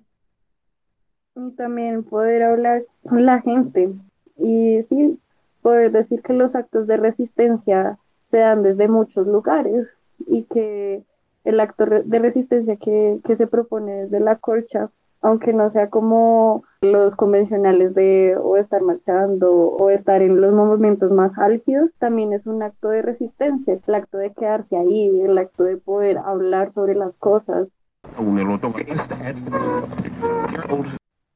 Y 1.36 1.52
también 1.52 2.04
poder 2.04 2.44
hablar 2.44 2.84
con 3.04 3.26
la 3.26 3.42
gente 3.42 3.94
y 4.38 4.82
sí, 4.84 5.20
poder 5.62 5.92
decir 5.92 6.22
que 6.22 6.34
los 6.34 6.56
actos 6.56 6.88
de 6.88 6.98
resistencia 6.98 7.98
se 8.28 8.38
dan 8.38 8.64
desde 8.64 8.88
muchos 8.88 9.28
lugares 9.28 9.88
y 10.26 10.44
que 10.44 11.04
el 11.44 11.60
acto 11.60 11.86
de 11.86 12.20
resistencia 12.20 12.76
que, 12.76 13.20
se 13.36 13.48
propone 13.48 14.04
desde 14.04 14.20
la 14.20 14.36
colcha, 14.36 14.90
aunque 15.22 15.54
no 15.54 15.72
sea 15.72 15.90
como 15.90 16.64
los 16.82 17.16
convencionales 17.16 17.94
de 17.96 18.38
o 18.38 18.58
estar 18.58 18.82
marchando 18.82 19.52
o 19.54 19.90
estar 19.90 20.22
en 20.22 20.40
los 20.40 20.54
momentos 20.54 21.12
más 21.12 21.38
álgidos, 21.38 21.90
también 21.98 22.34
es 22.34 22.46
un 22.46 22.62
acto 22.64 22.90
de 22.90 23.02
resistencia, 23.02 23.80
el 23.86 23.96
acto 23.96 24.18
de 24.18 24.34
quedarse 24.34 24.78
ahí, 24.78 25.22
el 25.22 25.38
acto 25.38 25.64
de 25.64 25.78
poder 25.78 26.18
hablar 26.18 26.74
sobre 26.74 26.96
las 26.96 27.14
cosas. 27.16 27.68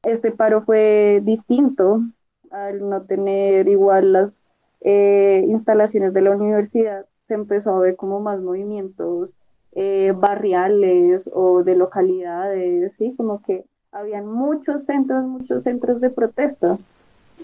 Este 0.04 0.30
paro 0.30 0.62
fue 0.62 1.20
distinto 1.22 2.00
al 2.50 2.88
no 2.88 3.02
tener 3.02 3.68
igual 3.68 4.12
las 4.12 4.40
eh, 4.80 5.44
instalaciones 5.48 6.12
de 6.12 6.20
la 6.20 6.32
universidad, 6.32 7.06
se 7.28 7.34
empezó 7.34 7.70
a 7.70 7.78
ver 7.78 7.96
como 7.96 8.20
más 8.20 8.40
movimientos 8.40 9.30
eh, 9.74 10.12
barriales 10.14 11.28
o 11.32 11.62
de 11.62 11.76
localidades, 11.76 12.92
¿sí? 12.98 13.14
Como 13.16 13.42
que 13.42 13.64
habían 13.92 14.26
muchos 14.26 14.84
centros, 14.84 15.24
muchos 15.24 15.62
centros 15.62 16.00
de 16.00 16.10
protesta. 16.10 16.78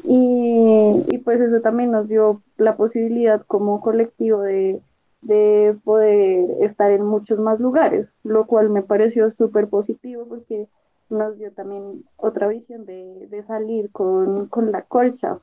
Y, 0.05 1.05
y, 1.09 1.19
pues 1.19 1.40
eso 1.40 1.61
también 1.61 1.90
nos 1.90 2.09
dio 2.09 2.43
la 2.57 2.76
posibilidad 2.76 3.45
como 3.47 3.81
colectivo 3.81 4.40
de, 4.40 4.81
de 5.23 5.76
poder 5.85 6.62
estar 6.62 6.90
en 6.90 7.05
muchos 7.05 7.38
más 7.38 7.59
lugares, 7.61 8.09
lo 8.23 8.47
cual 8.47 8.71
me 8.71 8.83
pareció 8.83 9.33
súper 9.37 9.69
positivo 9.69 10.26
porque 10.28 10.69
nos 11.11 11.37
dio 11.38 11.52
también 11.52 12.05
otra 12.17 12.49
visión 12.49 12.87
de, 12.87 13.26
de 13.28 13.43
salir 13.45 13.90
con, 13.90 14.47
con, 14.47 14.71
la 14.71 14.83
colcha. 14.83 15.38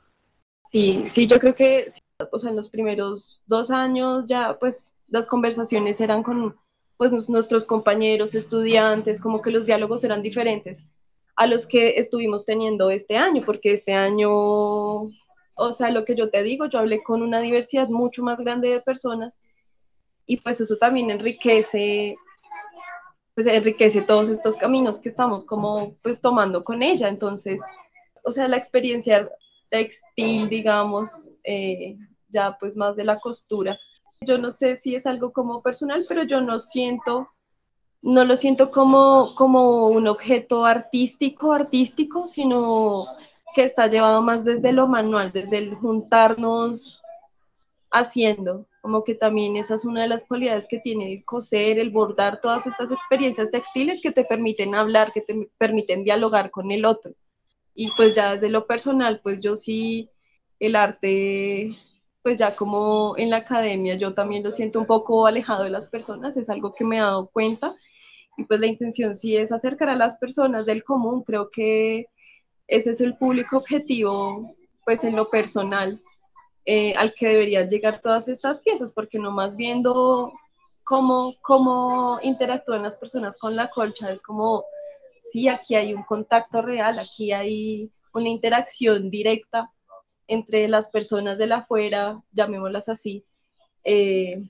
Sí, 0.64 1.04
sí, 1.06 1.28
yo 1.28 1.40
creo 1.40 1.56
que 1.56 1.88
o 2.32 2.40
sea, 2.40 2.50
en 2.50 2.56
los 2.56 2.70
primeros 2.70 3.42
dos 3.46 3.72
años 3.72 4.26
ya 4.28 4.58
pues 4.58 4.96
las 5.10 5.28
conversaciones 5.28 6.00
eran 6.00 6.24
con 6.24 6.56
pues 6.98 7.12
nuestros 7.30 7.66
compañeros, 7.66 8.36
estudiantes, 8.36 9.20
como 9.20 9.42
que 9.42 9.52
los 9.52 9.66
diálogos 9.66 10.04
eran 10.06 10.22
diferentes 10.22 10.86
a 11.36 11.48
los 11.48 11.68
que 11.68 11.98
estuvimos 11.98 12.46
teniendo 12.46 12.90
este 12.90 13.18
año, 13.18 13.44
porque 13.46 13.74
este 13.74 13.94
año, 13.94 14.30
o 14.32 15.72
sea, 15.74 15.92
lo 15.92 16.06
que 16.06 16.16
yo 16.16 16.30
te 16.30 16.44
digo, 16.44 16.68
yo 16.68 16.80
hablé 16.80 17.04
con 17.04 17.22
una 17.22 17.42
diversidad 17.42 17.90
mucho 17.90 18.24
más 18.24 18.38
grande 18.38 18.70
de 18.70 18.82
personas 18.82 19.40
y 20.26 20.38
pues 20.38 20.62
eso 20.62 20.78
también 20.78 21.12
enriquece, 21.12 22.16
pues 23.34 23.48
enriquece 23.48 24.02
todos 24.02 24.30
estos 24.30 24.56
caminos 24.56 25.00
que 25.00 25.10
estamos 25.10 25.46
como 25.46 25.96
pues 26.02 26.22
tomando 26.22 26.64
con 26.64 26.82
ella. 26.82 27.10
Entonces, 27.10 27.62
o 28.24 28.32
sea, 28.32 28.48
la 28.48 28.58
experiencia 28.58 29.30
textil, 29.70 30.50
digamos, 30.50 31.32
eh, 31.44 31.98
ya 32.30 32.58
pues 32.60 32.76
más 32.76 32.96
de 32.96 33.04
la 33.04 33.20
costura, 33.20 33.78
yo 34.22 34.38
no 34.38 34.52
sé 34.52 34.76
si 34.76 34.96
es 34.96 35.06
algo 35.06 35.32
como 35.32 35.62
personal, 35.62 36.06
pero 36.08 36.24
yo 36.24 36.42
no 36.42 36.60
siento, 36.60 37.30
no 38.06 38.24
lo 38.24 38.38
siento 38.38 38.70
como, 38.70 39.34
como 39.34 39.88
un 39.88 40.08
objeto 40.08 40.64
artístico, 40.64 41.54
artístico, 41.54 42.28
sino 42.28 43.08
que 43.56 43.64
está 43.64 43.88
llevado 43.88 44.22
más 44.22 44.46
desde 44.46 44.74
lo 44.74 44.88
manual, 44.88 45.32
desde 45.32 45.58
el 45.58 45.74
juntarnos 45.74 47.02
haciendo, 47.90 48.68
como 48.82 49.04
que 49.04 49.16
también 49.16 49.56
esa 49.56 49.74
es 49.74 49.86
una 49.86 50.04
de 50.04 50.08
las 50.08 50.24
cualidades 50.24 50.68
que 50.68 50.80
tiene 50.80 51.12
el 51.12 51.26
coser, 51.26 51.80
el 51.80 51.90
bordar, 51.90 52.42
todas 52.42 52.68
estas 52.68 52.92
experiencias 52.92 53.50
textiles 53.50 54.02
que 54.02 54.12
te 54.12 54.24
permiten 54.24 54.76
hablar, 54.76 55.12
que 55.12 55.22
te 55.22 55.50
permiten 55.58 56.04
dialogar 56.04 56.52
con 56.52 56.70
el 56.70 56.86
otro. 56.86 57.14
Y 57.74 57.90
pues 57.98 58.14
ya 58.14 58.34
desde 58.34 58.50
lo 58.50 58.68
personal, 58.68 59.20
pues 59.24 59.42
yo 59.42 59.58
sí, 59.58 60.12
el 60.60 60.76
arte 60.76 61.76
pues 62.22 62.40
ya 62.40 62.56
como 62.56 63.16
en 63.18 63.30
la 63.30 63.38
academia 63.38 63.96
yo 63.96 64.16
también 64.16 64.44
lo 64.44 64.52
siento 64.52 64.80
un 64.80 64.88
poco 64.88 65.28
alejado 65.28 65.64
de 65.64 65.70
las 65.70 65.88
personas, 65.88 66.38
es 66.38 66.50
algo 66.50 66.74
que 66.74 66.84
me 66.84 66.98
he 66.98 67.00
dado 67.00 67.28
cuenta 67.28 67.74
y 68.38 68.44
pues 68.46 68.60
la 68.60 68.68
intención 68.68 69.16
sí 69.16 69.36
es 69.38 69.52
acercar 69.52 69.90
a 69.90 69.96
las 69.96 70.16
personas 70.16 70.66
del 70.66 70.84
común, 70.84 71.24
creo 71.24 71.50
que 71.50 72.08
ese 72.68 72.92
es 72.92 73.02
el 73.02 73.16
público 73.18 73.58
objetivo 73.58 74.56
pues 74.86 75.04
en 75.04 75.16
lo 75.16 75.30
personal 75.30 76.02
eh, 76.66 76.94
al 76.96 77.14
que 77.14 77.28
deberían 77.28 77.70
llegar 77.70 78.02
todas 78.02 78.28
estas 78.28 78.62
piezas, 78.62 78.92
porque 78.92 79.20
nomás 79.20 79.56
viendo 79.56 80.34
cómo, 80.84 81.36
cómo 81.42 82.20
interactúan 82.24 82.84
las 82.84 82.98
personas 82.98 83.38
con 83.38 83.56
la 83.56 83.70
colcha, 83.70 84.12
es 84.12 84.22
como, 84.22 84.66
sí, 85.22 85.48
aquí 85.48 85.76
hay 85.76 85.94
un 85.94 86.04
contacto 86.04 86.62
real, 86.62 86.98
aquí 86.98 87.32
hay 87.32 87.92
una 88.14 88.30
interacción 88.30 89.12
directa 89.12 89.72
entre 90.28 90.68
las 90.68 90.90
personas 90.90 91.38
de 91.38 91.48
la 91.48 91.58
afuera, 91.58 92.24
llamémoslas 92.32 92.90
así, 92.90 93.24
eh, 93.84 94.44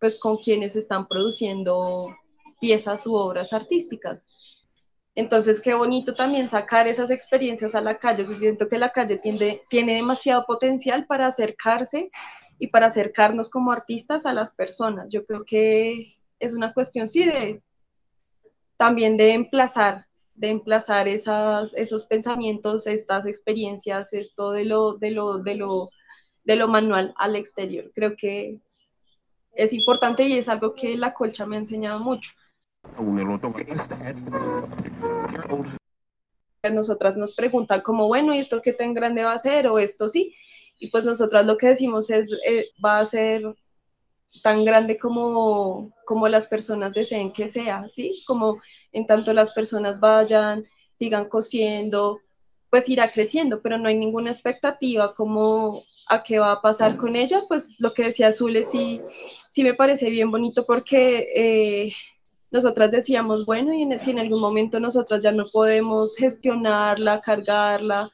pues 0.00 0.16
con 0.18 0.38
quienes 0.38 0.74
están 0.74 1.06
produciendo 1.06 2.16
piezas 2.60 3.06
u 3.06 3.14
obras 3.14 3.52
artísticas. 3.52 4.26
Entonces, 5.14 5.60
qué 5.60 5.74
bonito 5.74 6.14
también 6.14 6.46
sacar 6.46 6.86
esas 6.86 7.10
experiencias 7.10 7.74
a 7.74 7.80
la 7.80 7.98
calle. 7.98 8.26
Yo 8.28 8.36
siento 8.36 8.68
que 8.68 8.78
la 8.78 8.90
calle 8.90 9.16
tiene, 9.16 9.62
tiene 9.70 9.94
demasiado 9.94 10.44
potencial 10.44 11.06
para 11.06 11.26
acercarse 11.26 12.10
y 12.58 12.68
para 12.68 12.86
acercarnos 12.86 13.48
como 13.48 13.72
artistas 13.72 14.26
a 14.26 14.34
las 14.34 14.50
personas. 14.50 15.06
Yo 15.08 15.24
creo 15.24 15.44
que 15.44 16.16
es 16.38 16.52
una 16.52 16.74
cuestión, 16.74 17.08
sí, 17.08 17.24
de 17.24 17.62
también 18.76 19.16
de 19.16 19.32
emplazar, 19.32 20.06
de 20.34 20.50
emplazar 20.50 21.08
esas, 21.08 21.72
esos 21.74 22.04
pensamientos, 22.04 22.86
estas 22.86 23.24
experiencias, 23.24 24.12
esto 24.12 24.50
de 24.50 24.66
lo, 24.66 24.94
de 24.98 25.12
lo, 25.12 25.38
de 25.38 26.56
lo 26.56 26.68
manual 26.68 27.14
al 27.16 27.36
exterior. 27.36 27.90
Creo 27.94 28.16
que 28.16 28.60
es 29.52 29.72
importante 29.72 30.24
y 30.24 30.34
es 30.34 30.48
algo 30.48 30.74
que 30.74 30.96
la 30.96 31.14
colcha 31.14 31.46
me 31.46 31.56
ha 31.56 31.60
enseñado 31.60 32.00
mucho. 32.00 32.32
Nosotras 36.72 37.16
nos 37.16 37.34
preguntan 37.34 37.80
como, 37.80 38.08
bueno, 38.08 38.34
¿y 38.34 38.38
esto 38.38 38.60
qué 38.60 38.72
tan 38.72 38.92
grande 38.94 39.22
va 39.22 39.32
a 39.32 39.38
ser? 39.38 39.68
O 39.68 39.78
esto 39.78 40.08
sí. 40.08 40.34
Y 40.78 40.90
pues 40.90 41.04
nosotras 41.04 41.46
lo 41.46 41.56
que 41.56 41.68
decimos 41.68 42.10
es, 42.10 42.32
eh, 42.46 42.66
va 42.84 42.98
a 42.98 43.06
ser 43.06 43.42
tan 44.42 44.64
grande 44.64 44.98
como, 44.98 45.92
como 46.04 46.28
las 46.28 46.46
personas 46.46 46.92
deseen 46.92 47.32
que 47.32 47.48
sea, 47.48 47.88
¿sí? 47.88 48.22
Como 48.26 48.60
en 48.92 49.06
tanto 49.06 49.32
las 49.32 49.52
personas 49.52 50.00
vayan, 50.00 50.64
sigan 50.94 51.28
cosiendo, 51.28 52.20
pues 52.70 52.88
irá 52.88 53.10
creciendo, 53.10 53.62
pero 53.62 53.78
no 53.78 53.88
hay 53.88 53.98
ninguna 53.98 54.30
expectativa 54.30 55.14
como 55.14 55.80
a 56.08 56.22
qué 56.22 56.38
va 56.38 56.52
a 56.52 56.62
pasar 56.62 56.96
con 56.96 57.16
ella, 57.16 57.42
pues 57.48 57.68
lo 57.78 57.94
que 57.94 58.04
decía 58.04 58.28
Azul 58.28 58.62
sí, 58.64 59.00
sí 59.50 59.64
me 59.64 59.74
parece 59.74 60.10
bien 60.10 60.30
bonito 60.30 60.64
porque 60.66 61.28
eh, 61.34 61.92
nosotras 62.50 62.90
decíamos, 62.90 63.44
bueno, 63.44 63.72
y 63.74 63.98
si 63.98 64.10
en 64.10 64.18
algún 64.18 64.40
momento 64.40 64.80
nosotras 64.80 65.22
ya 65.22 65.32
no 65.32 65.44
podemos 65.52 66.16
gestionarla, 66.16 67.20
cargarla, 67.20 68.10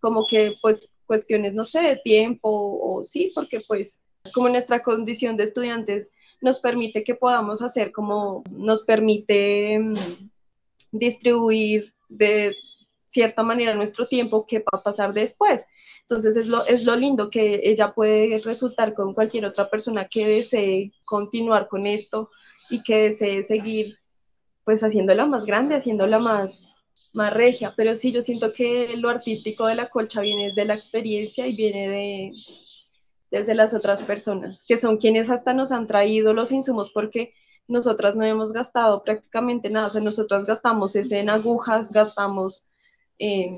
como 0.00 0.26
que 0.28 0.54
pues 0.60 0.88
cuestiones, 1.06 1.54
no 1.54 1.64
sé, 1.64 1.80
de 1.80 1.96
tiempo 1.96 2.48
o 2.50 3.04
sí, 3.04 3.32
porque 3.34 3.60
pues 3.66 4.00
como 4.34 4.48
nuestra 4.48 4.82
condición 4.82 5.36
de 5.36 5.44
estudiantes 5.44 6.10
nos 6.40 6.60
permite 6.60 7.04
que 7.04 7.14
podamos 7.14 7.62
hacer 7.62 7.92
como 7.92 8.42
nos 8.50 8.82
permite 8.84 9.78
mm, 9.78 9.96
distribuir 10.92 11.92
de 12.08 12.54
cierta 13.08 13.42
manera 13.42 13.74
nuestro 13.74 14.06
tiempo 14.06 14.46
que 14.46 14.60
va 14.60 14.78
a 14.78 14.82
pasar 14.82 15.12
después. 15.12 15.64
Entonces 16.02 16.36
es 16.36 16.48
lo, 16.48 16.64
es 16.66 16.84
lo 16.84 16.96
lindo 16.96 17.30
que 17.30 17.60
ella 17.64 17.92
puede 17.92 18.38
resultar 18.38 18.94
con 18.94 19.14
cualquier 19.14 19.46
otra 19.46 19.68
persona 19.68 20.08
que 20.08 20.26
desee 20.26 20.92
continuar 21.04 21.68
con 21.68 21.86
esto 21.86 22.30
y 22.70 22.82
que 22.82 23.02
desee 23.02 23.42
seguir 23.42 23.98
pues 24.64 24.82
haciéndola 24.82 25.26
más 25.26 25.44
grande, 25.46 25.74
haciéndola 25.74 26.18
más, 26.18 26.74
más 27.12 27.32
regia. 27.34 27.74
Pero 27.76 27.94
sí, 27.94 28.12
yo 28.12 28.22
siento 28.22 28.52
que 28.52 28.96
lo 28.96 29.08
artístico 29.08 29.66
de 29.66 29.74
la 29.74 29.88
colcha 29.88 30.20
viene 30.20 30.52
de 30.52 30.64
la 30.64 30.74
experiencia 30.74 31.46
y 31.46 31.56
viene 31.56 31.88
de, 31.88 32.32
desde 33.30 33.54
las 33.54 33.74
otras 33.74 34.02
personas, 34.02 34.64
que 34.66 34.76
son 34.76 34.96
quienes 34.96 35.30
hasta 35.30 35.54
nos 35.54 35.72
han 35.72 35.86
traído 35.86 36.34
los 36.34 36.52
insumos 36.52 36.90
porque 36.90 37.34
nosotras 37.68 38.16
no 38.16 38.24
hemos 38.24 38.52
gastado 38.52 39.02
prácticamente 39.04 39.70
nada, 39.70 39.90
o 39.94 40.00
nosotras 40.00 40.44
gastamos 40.44 40.96
ese 40.96 41.20
en 41.20 41.30
agujas, 41.30 41.92
gastamos 41.92 42.64
en... 43.18 43.54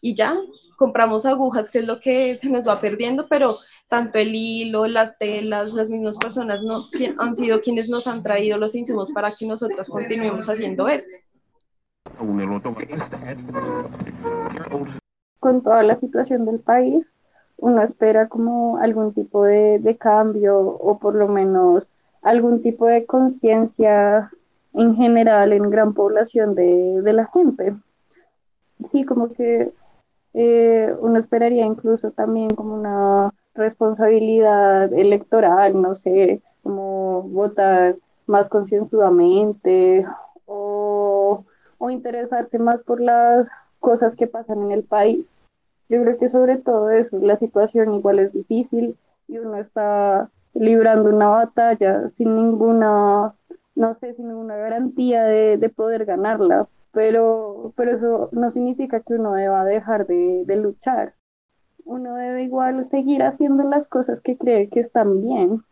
y 0.00 0.14
ya, 0.14 0.36
compramos 0.76 1.24
agujas, 1.24 1.70
que 1.70 1.78
es 1.78 1.86
lo 1.86 2.00
que 2.00 2.36
se 2.36 2.50
nos 2.50 2.66
va 2.66 2.80
perdiendo, 2.80 3.28
pero 3.28 3.56
tanto 3.92 4.18
el 4.18 4.34
hilo, 4.34 4.86
las 4.86 5.18
telas, 5.18 5.74
las 5.74 5.90
mismas 5.90 6.16
personas 6.16 6.62
no, 6.62 6.86
han 7.18 7.36
sido 7.36 7.60
quienes 7.60 7.90
nos 7.90 8.06
han 8.06 8.22
traído 8.22 8.56
los 8.56 8.74
insumos 8.74 9.12
para 9.12 9.34
que 9.38 9.46
nosotras 9.46 9.90
continuemos 9.90 10.48
haciendo 10.48 10.88
esto. 10.88 11.14
Con 15.40 15.62
toda 15.62 15.82
la 15.82 15.96
situación 15.96 16.46
del 16.46 16.60
país, 16.60 17.04
uno 17.58 17.82
espera 17.82 18.28
como 18.28 18.78
algún 18.78 19.12
tipo 19.12 19.44
de, 19.44 19.96
cambio 20.00 20.58
o 20.58 20.98
por 20.98 21.14
lo 21.14 21.28
menos 21.28 21.86
algún 22.22 22.62
tipo 22.62 22.86
de 22.86 23.04
conciencia 23.04 24.30
en 24.72 24.96
general 24.96 25.52
en 25.52 25.68
gran 25.68 25.92
población 25.92 26.54
de, 26.54 27.12
la 27.12 27.26
gente. 27.26 27.74
Sí, 28.90 29.04
como 29.04 29.34
que 29.34 29.70
eh, 30.32 30.94
uno 30.98 31.18
esperaría 31.18 31.66
incluso 31.66 32.10
también 32.12 32.48
como 32.54 32.72
una 32.72 33.34
responsabilidad 33.54 34.92
electoral, 34.92 35.80
no 35.80 35.94
sé, 35.94 36.42
como 36.62 37.22
votar 37.22 37.96
más 38.26 38.48
concienzudamente 38.48 40.06
o, 40.46 41.44
o 41.78 41.90
interesarse 41.90 42.58
más 42.58 42.82
por 42.82 43.00
las 43.00 43.46
cosas 43.80 44.14
que 44.16 44.26
pasan 44.26 44.62
en 44.62 44.72
el 44.72 44.84
país. 44.84 45.26
Yo 45.88 46.00
creo 46.02 46.18
que 46.18 46.30
sobre 46.30 46.56
todo 46.56 46.90
eso, 46.90 47.18
la 47.18 47.36
situación 47.38 47.94
igual 47.94 48.18
es 48.18 48.32
difícil 48.32 48.96
y 49.28 49.38
uno 49.38 49.56
está 49.56 50.30
librando 50.54 51.10
una 51.10 51.28
batalla 51.28 52.08
sin 52.08 52.34
ninguna, 52.36 53.34
no 53.74 53.94
sé, 53.96 54.14
sin 54.14 54.28
ninguna 54.28 54.56
garantía 54.56 55.24
de, 55.24 55.68
poder 55.74 56.04
ganarla, 56.04 56.68
pero, 56.92 57.72
pero 57.76 57.96
eso 57.96 58.28
no 58.32 58.50
significa 58.52 59.00
que 59.00 59.14
uno 59.14 59.34
deba 59.34 59.64
dejar 59.64 60.06
de, 60.06 60.44
de 60.46 60.56
luchar. 60.56 61.14
Uno 61.84 62.14
debe 62.14 62.44
igual 62.44 62.84
seguir 62.84 63.22
haciendo 63.22 63.64
las 63.64 63.88
cosas 63.88 64.20
que 64.20 64.36
cree 64.36 64.68
que 64.68 64.80
están 64.80 65.20
bien 65.20 65.62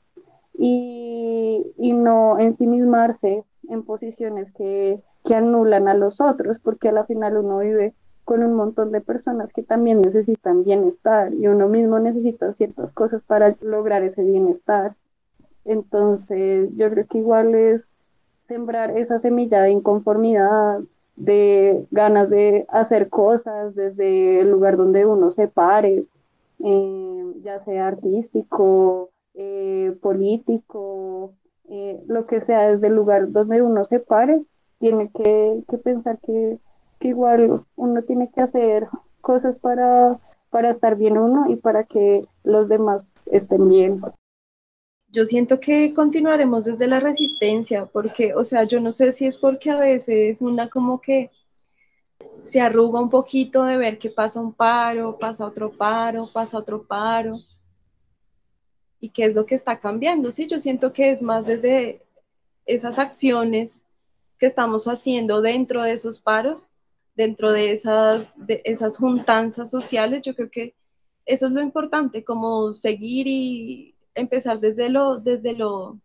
y, 0.58 1.64
y 1.78 1.92
no 1.92 2.38
ensimismarse 2.38 3.44
en 3.68 3.82
posiciones 3.84 4.52
que, 4.52 5.00
que 5.24 5.34
anulan 5.34 5.88
a 5.88 5.94
los 5.94 6.20
otros, 6.20 6.58
porque 6.62 6.88
a 6.88 6.92
la 6.92 7.04
final 7.04 7.36
uno 7.36 7.58
vive 7.58 7.94
con 8.24 8.42
un 8.42 8.54
montón 8.54 8.92
de 8.92 9.00
personas 9.00 9.52
que 9.52 9.62
también 9.62 10.00
necesitan 10.00 10.64
bienestar 10.64 11.34
y 11.34 11.48
uno 11.48 11.68
mismo 11.68 11.98
necesita 11.98 12.52
ciertas 12.52 12.92
cosas 12.92 13.22
para 13.22 13.56
lograr 13.60 14.02
ese 14.02 14.22
bienestar. 14.22 14.94
Entonces, 15.64 16.70
yo 16.76 16.90
creo 16.90 17.06
que 17.06 17.18
igual 17.18 17.54
es 17.54 17.86
sembrar 18.46 18.96
esa 18.96 19.18
semilla 19.18 19.62
de 19.62 19.70
inconformidad, 19.70 20.80
de 21.20 21.86
ganas 21.90 22.30
de 22.30 22.66
hacer 22.68 23.08
cosas 23.08 23.74
desde 23.74 24.40
el 24.40 24.50
lugar 24.50 24.76
donde 24.76 25.06
uno 25.06 25.32
se 25.32 25.48
pare, 25.48 26.04
eh, 26.58 27.32
ya 27.42 27.60
sea 27.60 27.88
artístico, 27.88 29.10
eh, 29.34 29.96
político, 30.02 31.32
eh, 31.68 32.00
lo 32.06 32.26
que 32.26 32.40
sea, 32.40 32.70
desde 32.70 32.88
el 32.88 32.94
lugar 32.94 33.30
donde 33.32 33.62
uno 33.62 33.84
se 33.84 34.00
pare, 34.00 34.42
tiene 34.78 35.10
que 35.10 35.78
pensar 35.78 36.18
que 36.20 36.58
que 37.00 37.08
igual 37.08 37.64
uno 37.76 38.02
tiene 38.02 38.30
que 38.30 38.42
hacer 38.42 38.86
cosas 39.22 39.56
para, 39.56 40.20
para 40.50 40.70
estar 40.70 40.96
bien 40.96 41.18
uno 41.18 41.50
y 41.50 41.56
para 41.56 41.84
que 41.84 42.22
los 42.44 42.68
demás 42.68 43.02
estén 43.26 43.68
bien. 43.68 44.00
Yo 45.12 45.24
siento 45.24 45.58
que 45.58 45.92
continuaremos 45.92 46.64
desde 46.64 46.86
la 46.86 47.00
resistencia, 47.00 47.86
porque, 47.86 48.34
o 48.34 48.44
sea, 48.44 48.64
yo 48.64 48.80
no 48.80 48.92
sé 48.92 49.12
si 49.12 49.26
es 49.26 49.36
porque 49.36 49.70
a 49.70 49.76
veces 49.76 50.40
una 50.40 50.68
como 50.68 51.00
que 51.00 51.30
se 52.42 52.60
arruga 52.60 53.00
un 53.00 53.10
poquito 53.10 53.64
de 53.64 53.76
ver 53.76 53.98
que 53.98 54.10
pasa 54.10 54.40
un 54.40 54.52
paro, 54.52 55.18
pasa 55.18 55.46
otro 55.46 55.72
paro, 55.72 56.28
pasa 56.32 56.58
otro 56.58 56.84
paro, 56.84 57.38
y 59.00 59.08
qué 59.10 59.24
es 59.24 59.34
lo 59.34 59.46
que 59.46 59.54
está 59.54 59.80
cambiando. 59.80 60.30
Sí, 60.30 60.46
yo 60.46 60.60
siento 60.60 60.92
que 60.92 61.10
es 61.10 61.22
más 61.22 61.46
desde 61.46 62.02
esas 62.66 62.98
acciones 62.98 63.86
que 64.38 64.46
estamos 64.46 64.86
haciendo 64.86 65.40
dentro 65.40 65.82
de 65.82 65.92
esos 65.92 66.20
paros 66.20 66.70
dentro 67.20 67.52
de 67.52 67.72
esas, 67.72 68.34
de 68.46 68.62
esas 68.64 68.96
juntanzas 68.96 69.70
sociales, 69.70 70.22
yo 70.22 70.34
creo 70.34 70.50
que 70.50 70.74
eso 71.26 71.46
es 71.46 71.52
lo 71.52 71.60
importante, 71.60 72.24
como 72.24 72.72
seguir 72.74 73.26
y 73.26 73.94
empezar 74.20 74.60
desde 74.60 74.88
lo, 74.88 75.18
desde 75.18 75.54
lo, 75.54 75.98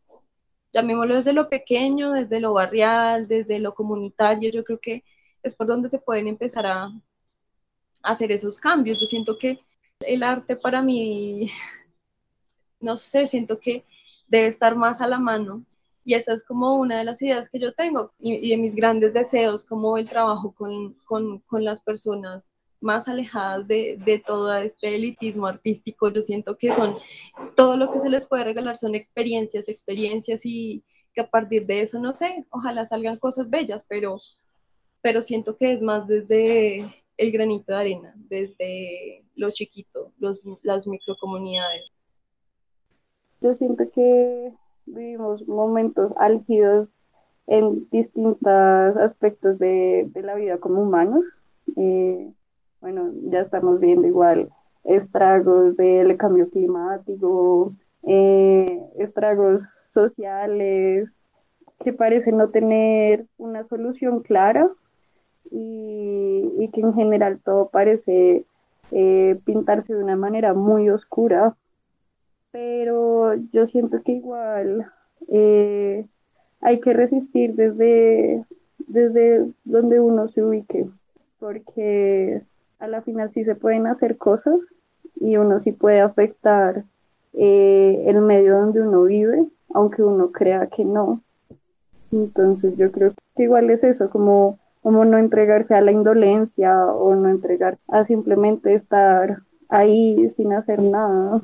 llamémoslo 0.73 1.15
desde 1.15 1.33
lo 1.33 1.49
pequeño, 1.49 2.11
desde 2.11 2.39
lo 2.39 2.53
barrial, 2.53 3.27
desde 3.27 3.59
lo 3.59 3.73
comunitario, 3.75 4.51
yo 4.51 4.63
creo 4.63 4.79
que 4.79 5.03
es 5.43 5.55
por 5.55 5.67
donde 5.67 5.89
se 5.89 5.99
pueden 5.99 6.27
empezar 6.27 6.65
a, 6.65 6.91
hacer 8.05 8.31
esos 8.31 8.59
cambios. 8.59 8.99
Yo 8.99 9.07
siento 9.07 9.37
que 9.37 9.59
el 9.99 10.23
arte 10.23 10.55
para 10.55 10.81
mí, 10.81 11.51
no 12.79 12.97
sé, 12.97 13.27
siento 13.27 13.59
que 13.59 13.85
debe 14.27 14.47
estar 14.47 14.75
más 14.75 15.01
a 15.01 15.07
la 15.07 15.19
mano 15.19 15.65
y 16.03 16.13
esa 16.13 16.33
es 16.33 16.43
como 16.43 16.75
una 16.75 16.99
de 16.99 17.03
las 17.03 17.21
ideas 17.21 17.49
que 17.49 17.59
yo 17.59 17.73
tengo 17.73 18.13
y, 18.19 18.49
de 18.49 18.57
mis 18.57 18.75
grandes 18.75 19.13
deseos, 19.13 19.65
como 19.65 19.97
el 19.97 20.07
trabajo 20.07 20.53
con, 20.53 20.93
con, 21.05 21.39
con 21.39 21.63
las 21.63 21.81
personas 21.81 22.53
más 22.85 23.07
alejadas 23.07 23.67
de, 23.67 23.97
de, 24.05 24.19
todo 24.19 24.53
este 24.53 24.95
elitismo 24.95 25.47
artístico. 25.47 26.09
Yo 26.09 26.21
siento 26.21 26.57
que 26.57 26.71
son, 26.71 26.95
todo 27.55 27.75
lo 27.75 27.91
que 27.91 27.99
se 27.99 28.09
les 28.09 28.25
puede 28.27 28.45
regalar 28.45 28.77
son 28.77 28.95
experiencias, 28.95 29.67
experiencias 29.67 30.45
y 30.45 30.83
que 31.13 31.21
a 31.21 31.29
partir 31.29 31.65
de 31.65 31.81
eso, 31.81 31.99
no 31.99 32.13
sé, 32.13 32.45
ojalá 32.49 32.85
salgan 32.85 33.17
cosas 33.17 33.49
bellas, 33.49 33.85
pero, 33.89 34.21
pero 35.01 35.21
siento 35.21 35.57
que 35.57 35.73
es 35.73 35.81
más 35.81 36.07
desde 36.07 36.85
el 37.17 37.31
granito 37.31 37.71
de 37.71 37.79
arena, 37.79 38.13
desde 38.15 39.25
lo 39.35 39.49
chiquito, 39.51 40.11
los, 40.19 40.45
las 40.61 40.87
microcomunidades. 40.87 41.85
Yo 43.41 43.53
siento 43.55 43.89
que 43.91 44.53
vivimos 44.85 45.47
momentos 45.47 46.11
álgidos 46.17 46.89
en 47.47 47.87
distintos 47.89 48.97
aspectos 48.97 49.57
de, 49.59 50.09
de 50.13 50.21
la 50.21 50.35
vida 50.35 50.57
como 50.57 50.81
humanos. 50.81 51.23
Eh, 51.77 52.31
bueno, 52.81 53.11
ya 53.29 53.41
estamos 53.41 53.79
viendo 53.79 54.07
igual 54.07 54.49
estragos 54.83 55.75
del 55.77 56.15
cambio 56.17 56.49
climático, 56.49 57.73
eh, 58.03 58.79
estragos 58.97 59.67
sociales 59.89 61.09
que 61.83 61.93
parecen 61.93 62.37
no 62.37 62.49
tener 62.49 63.25
una 63.37 63.63
solución 63.65 64.21
clara 64.21 64.69
y, 65.51 66.51
y 66.59 66.69
que 66.69 66.81
en 66.81 66.93
general 66.93 67.39
todo 67.43 67.69
parece 67.69 68.45
eh, 68.91 69.39
pintarse 69.45 69.93
de 69.93 70.03
una 70.03 70.15
manera 70.15 70.53
muy 70.53 70.89
oscura. 70.89 71.55
Pero 72.51 73.33
yo 73.51 73.67
siento 73.67 74.01
que 74.03 74.13
igual 74.13 74.85
eh, 75.27 76.05
hay 76.61 76.79
que 76.79 76.93
resistir 76.93 77.55
desde, 77.55 78.45
desde 78.87 79.51
donde 79.65 79.99
uno 79.99 80.29
se 80.29 80.41
ubique, 80.41 80.87
porque 81.39 82.41
a 82.85 82.87
la 82.87 83.01
final 83.01 83.31
sí 83.33 83.43
se 83.43 83.55
pueden 83.55 83.87
hacer 83.87 84.17
cosas 84.17 84.55
y 85.19 85.37
uno 85.37 85.59
sí 85.59 85.71
puede 85.71 86.01
afectar 86.01 86.83
eh, 87.33 88.05
el 88.07 88.21
medio 88.21 88.59
donde 88.59 88.81
uno 88.81 89.03
vive, 89.03 89.45
aunque 89.73 90.03
uno 90.03 90.31
crea 90.31 90.67
que 90.67 90.85
no. 90.85 91.21
Entonces 92.11 92.77
yo 92.77 92.91
creo 92.91 93.11
que 93.35 93.43
igual 93.43 93.69
es 93.69 93.83
eso, 93.83 94.09
como, 94.09 94.59
como 94.81 95.03
no 95.03 95.17
entregarse 95.17 95.73
a 95.73 95.81
la 95.81 95.91
indolencia 95.91 96.85
o 96.85 97.15
no 97.15 97.29
entregarse 97.29 97.81
a 97.87 98.05
simplemente 98.05 98.73
estar 98.73 99.39
ahí 99.67 100.29
sin 100.29 100.53
hacer 100.53 100.81
nada. 100.81 101.41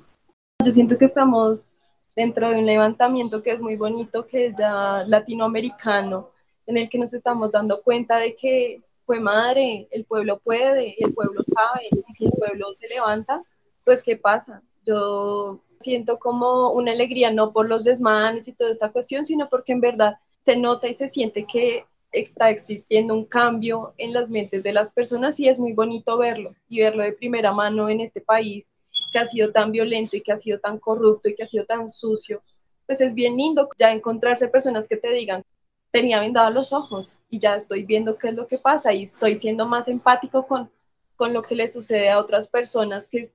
Yo 0.64 0.72
siento 0.72 0.98
que 0.98 1.06
estamos 1.06 1.80
dentro 2.16 2.50
de 2.50 2.60
un 2.60 2.66
levantamiento 2.68 3.42
que 3.42 3.52
es 3.52 3.62
muy 3.62 3.76
bonito, 3.78 4.28
que 4.28 4.48
es 4.48 4.56
ya 4.58 5.04
latinoamericano, 5.08 6.30
en 6.68 6.78
el 6.78 6.90
que 6.90 7.00
nos 7.00 7.14
estamos 7.14 7.52
dando 7.52 7.82
cuenta 7.82 8.18
de 8.18 8.36
que, 8.36 8.82
madre, 9.20 9.88
el 9.92 10.06
pueblo 10.06 10.40
puede, 10.40 10.96
el 11.04 11.14
pueblo 11.14 11.44
sabe, 11.54 11.88
y 11.92 12.14
si 12.14 12.26
el 12.26 12.32
pueblo 12.32 12.74
se 12.76 12.88
levanta, 12.88 13.44
pues 13.84 14.04
¿qué 14.04 14.18
pasa? 14.18 14.62
Yo 14.86 15.62
siento 15.80 16.20
como 16.20 16.72
una 16.72 16.92
alegría, 16.92 17.32
no 17.32 17.52
por 17.52 17.68
los 17.68 17.84
desmanes 17.84 18.48
y 18.48 18.54
toda 18.54 18.72
esta 18.72 18.92
cuestión, 18.92 19.26
sino 19.26 19.50
porque 19.50 19.74
en 19.74 19.82
verdad 19.82 20.18
se 20.42 20.56
nota 20.56 20.88
y 20.88 20.96
se 20.96 21.08
siente 21.08 21.46
que 21.46 21.86
está 22.12 22.50
existiendo 22.50 23.14
un 23.14 23.26
cambio 23.26 23.94
en 23.98 24.14
las 24.14 24.30
mentes 24.30 24.64
de 24.64 24.74
las 24.74 24.92
personas 24.92 25.40
y 25.40 25.48
es 25.48 25.60
muy 25.60 25.74
bonito 25.74 26.18
verlo 26.18 26.56
y 26.68 26.80
verlo 26.82 27.04
de 27.04 27.14
primera 27.14 27.54
mano 27.54 27.90
en 27.90 28.02
este 28.02 28.22
país 28.22 28.66
que 29.12 29.20
ha 29.20 29.26
sido 29.26 29.52
tan 29.52 29.72
violento 29.72 30.16
y 30.16 30.22
que 30.22 30.32
ha 30.32 30.38
sido 30.38 30.60
tan 30.60 30.80
corrupto 30.80 31.30
y 31.30 31.36
que 31.36 31.44
ha 31.44 31.48
sido 31.48 31.66
tan 31.66 31.90
sucio. 31.90 32.42
Pues 32.86 33.02
es 33.02 33.14
bien 33.14 33.38
lindo 33.38 33.70
ya 33.78 33.92
encontrarse 33.92 34.48
personas 34.48 34.88
que 34.88 34.98
te 34.98 35.12
digan, 35.12 35.44
tenía 35.92 36.20
vendados 36.20 36.54
los 36.54 36.74
ojos 36.74 37.16
y 37.30 37.40
ya 37.40 37.56
estoy 37.56 37.84
viendo 37.84 38.18
qué 38.18 38.30
es 38.30 38.36
lo 38.36 38.48
que 38.48 38.58
pasa 38.58 38.94
y 38.94 39.04
estoy 39.04 39.36
siendo 39.36 39.68
más 39.68 39.88
empático 39.88 40.48
con, 40.48 40.72
con 41.16 41.34
lo 41.34 41.44
que 41.44 41.56
le 41.56 41.70
sucede 41.70 42.10
a 42.10 42.20
otras 42.20 42.48
personas 42.48 43.08
que 43.08 43.32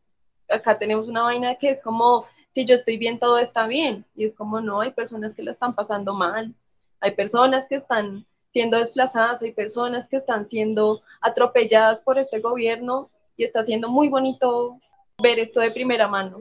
acá 0.48 0.78
tenemos 0.78 1.08
una 1.08 1.22
vaina 1.22 1.56
que 1.56 1.70
es 1.70 1.80
como, 1.80 2.24
si 2.50 2.64
yo 2.64 2.74
estoy 2.74 2.96
bien, 2.96 3.18
todo 3.18 3.38
está 3.38 3.66
bien. 3.66 4.04
Y 4.14 4.24
es 4.24 4.34
como, 4.34 4.60
no, 4.60 4.80
hay 4.80 4.92
personas 4.92 5.34
que 5.34 5.42
la 5.42 5.50
están 5.50 5.74
pasando 5.74 6.14
mal. 6.14 6.54
Hay 7.00 7.12
personas 7.12 7.66
que 7.66 7.76
están 7.76 8.26
siendo 8.50 8.78
desplazadas, 8.78 9.42
hay 9.42 9.52
personas 9.52 10.08
que 10.08 10.16
están 10.16 10.46
siendo 10.48 11.02
atropelladas 11.20 12.00
por 12.00 12.18
este 12.18 12.40
gobierno 12.40 13.08
y 13.36 13.44
está 13.44 13.62
siendo 13.62 13.90
muy 13.90 14.08
bonito 14.08 14.80
ver 15.22 15.38
esto 15.38 15.60
de 15.60 15.70
primera 15.70 16.08
mano. 16.08 16.38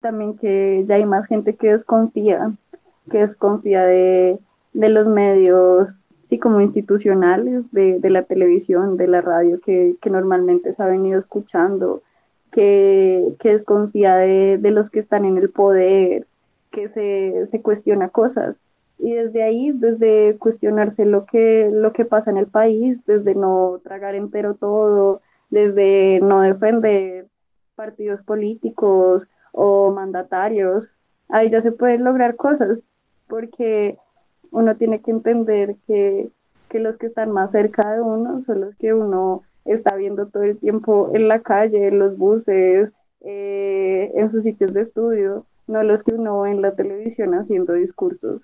También 0.00 0.36
que 0.36 0.84
ya 0.88 0.94
hay 0.96 1.04
más 1.04 1.26
gente 1.26 1.56
que 1.56 1.72
desconfía, 1.72 2.52
que 3.10 3.18
desconfía 3.18 3.84
de, 3.84 4.38
de 4.72 4.88
los 4.88 5.06
medios 5.06 5.88
sí, 6.30 6.38
como 6.38 6.60
institucionales 6.60 7.70
de, 7.72 7.98
de, 7.98 8.10
la 8.10 8.22
televisión, 8.22 8.96
de 8.96 9.08
la 9.08 9.20
radio, 9.20 9.60
que, 9.60 9.96
que, 10.00 10.10
normalmente 10.10 10.72
se 10.72 10.82
ha 10.82 10.86
venido 10.86 11.18
escuchando, 11.18 12.02
que, 12.52 13.34
que 13.40 13.50
desconfía 13.50 14.16
de, 14.16 14.56
de, 14.58 14.70
los 14.70 14.90
que 14.90 15.00
están 15.00 15.24
en 15.24 15.36
el 15.36 15.50
poder, 15.50 16.26
que 16.70 16.88
se, 16.88 17.46
se, 17.46 17.60
cuestiona 17.60 18.08
cosas. 18.08 18.56
Y 18.98 19.12
desde 19.14 19.42
ahí, 19.42 19.72
desde 19.72 20.36
cuestionarse 20.38 21.04
lo 21.04 21.26
que, 21.26 21.68
lo 21.72 21.92
que 21.92 22.04
pasa 22.04 22.30
en 22.30 22.36
el 22.36 22.46
país, 22.46 22.98
desde 23.06 23.34
no 23.34 23.80
tragar 23.82 24.14
entero 24.14 24.54
todo, 24.54 25.20
desde 25.50 26.20
no 26.20 26.42
defender 26.42 27.26
partidos 27.74 28.22
políticos 28.22 29.24
o 29.52 29.90
mandatarios, 29.90 30.86
ahí 31.28 31.50
ya 31.50 31.60
se 31.60 31.72
pueden 31.72 32.04
lograr 32.04 32.36
cosas, 32.36 32.78
porque 33.28 33.98
uno 34.50 34.76
tiene 34.76 35.00
que 35.00 35.10
entender 35.10 35.76
que, 35.86 36.28
que 36.68 36.80
los 36.80 36.96
que 36.96 37.06
están 37.06 37.30
más 37.30 37.52
cerca 37.52 37.92
de 37.92 38.00
uno 38.00 38.42
son 38.44 38.60
los 38.60 38.74
que 38.76 38.94
uno 38.94 39.42
está 39.64 39.94
viendo 39.96 40.26
todo 40.26 40.42
el 40.42 40.58
tiempo 40.58 41.10
en 41.14 41.28
la 41.28 41.40
calle, 41.40 41.88
en 41.88 41.98
los 41.98 42.16
buses, 42.16 42.90
eh, 43.20 44.12
en 44.14 44.30
sus 44.30 44.42
sitios 44.42 44.72
de 44.72 44.82
estudio, 44.82 45.46
no 45.66 45.82
los 45.82 46.02
que 46.02 46.14
uno 46.14 46.40
ve 46.40 46.50
en 46.50 46.62
la 46.62 46.74
televisión 46.74 47.34
haciendo 47.34 47.74
discursos. 47.74 48.42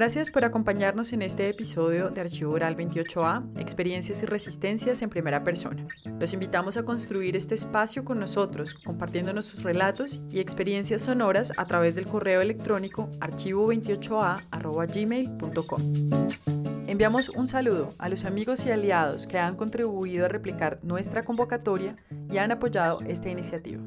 Gracias 0.00 0.30
por 0.30 0.46
acompañarnos 0.46 1.12
en 1.12 1.20
este 1.20 1.50
episodio 1.50 2.08
de 2.08 2.22
Archivo 2.22 2.54
Oral 2.54 2.74
28A, 2.74 3.60
Experiencias 3.60 4.22
y 4.22 4.26
Resistencias 4.26 5.02
en 5.02 5.10
Primera 5.10 5.44
Persona. 5.44 5.86
Los 6.18 6.32
invitamos 6.32 6.78
a 6.78 6.84
construir 6.84 7.36
este 7.36 7.54
espacio 7.54 8.02
con 8.02 8.18
nosotros, 8.18 8.72
compartiéndonos 8.72 9.44
sus 9.44 9.62
relatos 9.62 10.22
y 10.30 10.40
experiencias 10.40 11.02
sonoras 11.02 11.52
a 11.58 11.66
través 11.66 11.96
del 11.96 12.06
correo 12.06 12.40
electrónico 12.40 13.10
archivo28a.gmail.com. 13.20 15.82
Enviamos 16.86 17.28
un 17.28 17.46
saludo 17.46 17.92
a 17.98 18.08
los 18.08 18.24
amigos 18.24 18.64
y 18.64 18.70
aliados 18.70 19.26
que 19.26 19.38
han 19.38 19.54
contribuido 19.54 20.24
a 20.24 20.28
replicar 20.28 20.78
nuestra 20.82 21.24
convocatoria 21.24 21.96
y 22.30 22.38
han 22.38 22.52
apoyado 22.52 23.02
esta 23.02 23.28
iniciativa. 23.28 23.82